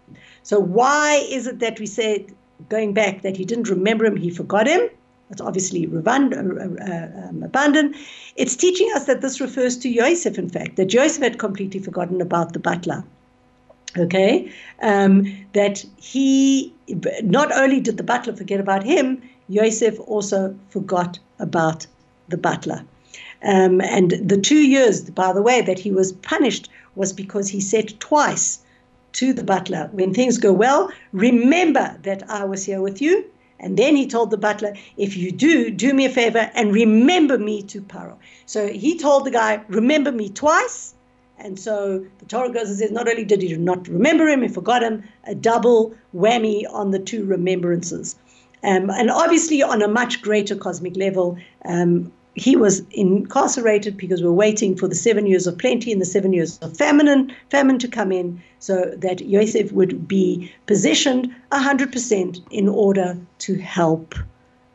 So 0.44 0.62
why 0.62 1.28
is 1.30 1.46
it 1.46 1.60
that 1.60 1.78
we 1.78 1.88
say 1.88 2.26
going 2.70 2.93
back 2.93 3.22
that 3.22 3.38
he 3.38 3.45
didn't 3.45 3.70
remember 3.70 4.05
him, 4.05 4.18
he 4.18 4.30
forgot 4.30 4.68
him. 4.68 4.89
That's 5.30 5.41
obviously. 5.41 5.88
Uh, 5.88 5.99
uh, 5.99 7.30
um, 7.30 7.43
abandoned. 7.43 7.95
It's 8.36 8.55
teaching 8.55 8.89
us 8.95 9.05
that 9.05 9.22
this 9.22 9.41
refers 9.41 9.78
to 9.80 9.93
Joseph, 9.93 10.38
in 10.38 10.49
fact, 10.49 10.78
that 10.78 10.86
Joseph 10.86 11.24
had 11.24 11.39
completely 11.39 11.80
forgotten 11.80 12.22
about 12.22 12.53
the 12.53 12.60
butler. 12.60 13.03
Okay, 13.97 14.51
um, 14.82 15.26
that 15.53 15.84
he 15.97 16.74
not 17.24 17.51
only 17.53 17.80
did 17.80 17.97
the 17.97 18.03
butler 18.03 18.36
forget 18.36 18.60
about 18.60 18.84
him, 18.84 19.22
Joseph 19.49 19.99
also 20.01 20.55
forgot 20.70 21.18
about 21.39 21.88
the 22.28 22.38
butler. 22.38 22.84
Um, 23.43 23.82
and 23.82 24.12
the 24.12 24.38
two 24.38 24.60
years, 24.60 25.10
by 25.10 25.32
the 25.34 25.41
way, 25.41 25.62
that 25.62 25.80
he 25.80 25.91
was 25.91 26.12
punished 26.14 26.70
was 26.95 27.14
because 27.14 27.47
he 27.47 27.62
said 27.62 27.99
twice 27.99 28.60
to 29.18 29.34
the 29.34 29.43
butler, 29.43 29.89
when 29.93 30.13
things 30.13 30.38
go 30.38 30.53
well, 30.53 30.91
remember 31.11 31.97
that 32.03 32.30
I 32.30 32.43
was 32.45 32.63
here 32.63 32.82
with 32.82 33.01
you. 33.01 33.26
And 33.59 33.76
then 33.76 33.95
he 33.95 34.05
told 34.05 34.30
the 34.30 34.38
butler, 34.38 34.76
if 34.97 35.18
you 35.18 35.32
do, 35.32 35.72
do 35.72 35.91
me 35.91 36.05
a 36.05 36.09
favor 36.09 36.51
and 36.53 36.72
remember 36.72 37.39
me 37.39 37.63
to 37.63 37.82
Paro. 37.82 38.15
So 38.45 38.68
he 38.68 38.97
told 38.99 39.26
the 39.26 39.32
guy, 39.32 39.63
remember 39.68 40.11
me 40.11 40.30
twice. 40.30 40.93
And 41.39 41.59
so 41.59 42.05
the 42.20 42.26
Torah 42.26 42.51
goes 42.51 42.70
and 42.70 42.78
says, 42.78 42.91
not 42.91 43.07
only 43.07 43.26
did 43.26 43.41
he 43.41 43.55
not 43.57 43.88
remember 43.88 44.28
him, 44.28 44.43
he 44.43 44.47
forgot 44.47 44.84
him, 44.84 45.03
a 45.24 45.34
double 45.34 45.95
whammy 46.15 46.65
on 46.72 46.91
the 46.91 46.99
two 46.99 47.26
remembrances. 47.26 48.15
Um, 48.63 48.89
and 48.91 49.09
obviously, 49.09 49.61
on 49.61 49.82
a 49.82 49.88
much 49.88 50.22
greater 50.22 50.55
cosmic 50.55 50.95
level, 50.95 51.38
um, 51.65 52.11
he 52.38 52.56
was 52.56 52.84
incarcerated 52.92 53.98
because 53.98 54.22
we're 54.22 54.32
waiting 54.32 54.76
for 54.76 54.88
the 54.88 54.96
seven 54.96 55.26
years 55.26 55.48
of 55.48 55.58
plenty 55.58 55.92
and 55.92 56.00
the 56.00 56.06
seven 56.06 56.34
years 56.34 56.60
of 56.60 56.78
famine, 56.78 57.34
famine 57.50 57.80
to 57.80 57.88
come 57.88 58.12
in 58.12 58.42
so 58.60 58.94
that 58.98 59.22
Yosef 59.22 59.72
would 59.72 60.08
be 60.08 60.52
positioned 60.68 61.34
100% 61.52 62.42
in 62.52 62.70
order 62.70 63.18
to 63.40 63.56
help 63.56 64.14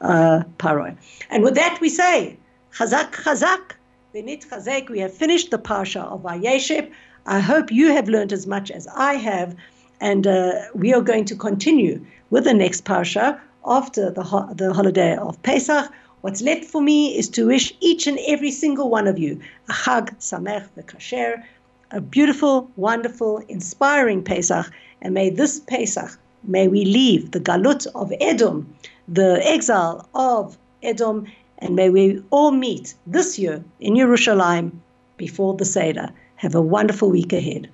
uh, 0.01 0.43
Paroi. 0.59 0.97
And 1.31 1.45
with 1.45 1.55
that, 1.55 1.79
we 1.81 1.89
say, 1.89 2.37
Chazak, 2.75 3.13
Chazak, 3.13 3.73
Benit 4.13 4.45
Chazak. 4.51 4.91
We 4.91 4.99
have 4.99 5.15
finished 5.15 5.53
the 5.53 5.59
Parsha 5.59 6.03
of 6.03 6.23
Vayeshev. 6.23 6.91
I 7.27 7.39
hope 7.39 7.71
you 7.71 7.93
have 7.93 8.09
learned 8.09 8.33
as 8.33 8.47
much 8.47 8.73
as 8.73 8.89
I 8.89 9.15
have. 9.15 9.55
And 10.01 10.27
uh, 10.27 10.63
we 10.75 10.93
are 10.93 11.01
going 11.01 11.27
to 11.27 11.37
continue 11.37 12.05
with 12.31 12.43
the 12.43 12.55
next 12.55 12.85
Parsha 12.85 13.41
after 13.65 14.11
the, 14.11 14.25
ho- 14.25 14.53
the 14.53 14.73
holiday 14.73 15.17
of 15.17 15.41
Pesach 15.45 15.93
What's 16.23 16.41
left 16.41 16.65
for 16.65 16.81
me 16.81 17.19
is 17.19 17.29
to 17.31 17.49
wish 17.49 17.75
each 17.81 18.07
and 18.07 18.17
every 18.29 18.53
single 18.53 18.89
one 18.89 19.09
of 19.09 19.19
you 19.19 19.41
a 19.69 19.73
Chag 19.73 20.17
Sameach 20.21 20.69
v'Kasher, 20.77 21.43
a 21.91 22.01
beautiful, 22.01 22.71
wonderful, 22.77 23.39
inspiring 23.49 24.23
Pesach, 24.23 24.71
and 25.01 25.15
may 25.15 25.31
this 25.31 25.59
Pesach, 25.59 26.17
may 26.45 26.69
we 26.69 26.85
leave 26.85 27.33
the 27.33 27.41
Galut 27.41 27.89
of 27.97 28.13
Edom, 28.21 28.73
the 29.09 29.41
exile 29.45 30.09
of 30.15 30.57
Edom, 30.85 31.27
and 31.59 31.75
may 31.75 31.91
we 31.91 32.23
all 32.31 32.53
meet 32.53 32.95
this 33.05 33.37
year 33.37 33.65
in 33.81 33.95
Yerushalayim 33.95 34.71
before 35.17 35.55
the 35.55 35.65
Seder. 35.65 36.11
Have 36.37 36.55
a 36.55 36.63
wonderful 36.63 37.11
week 37.11 37.33
ahead. 37.33 37.69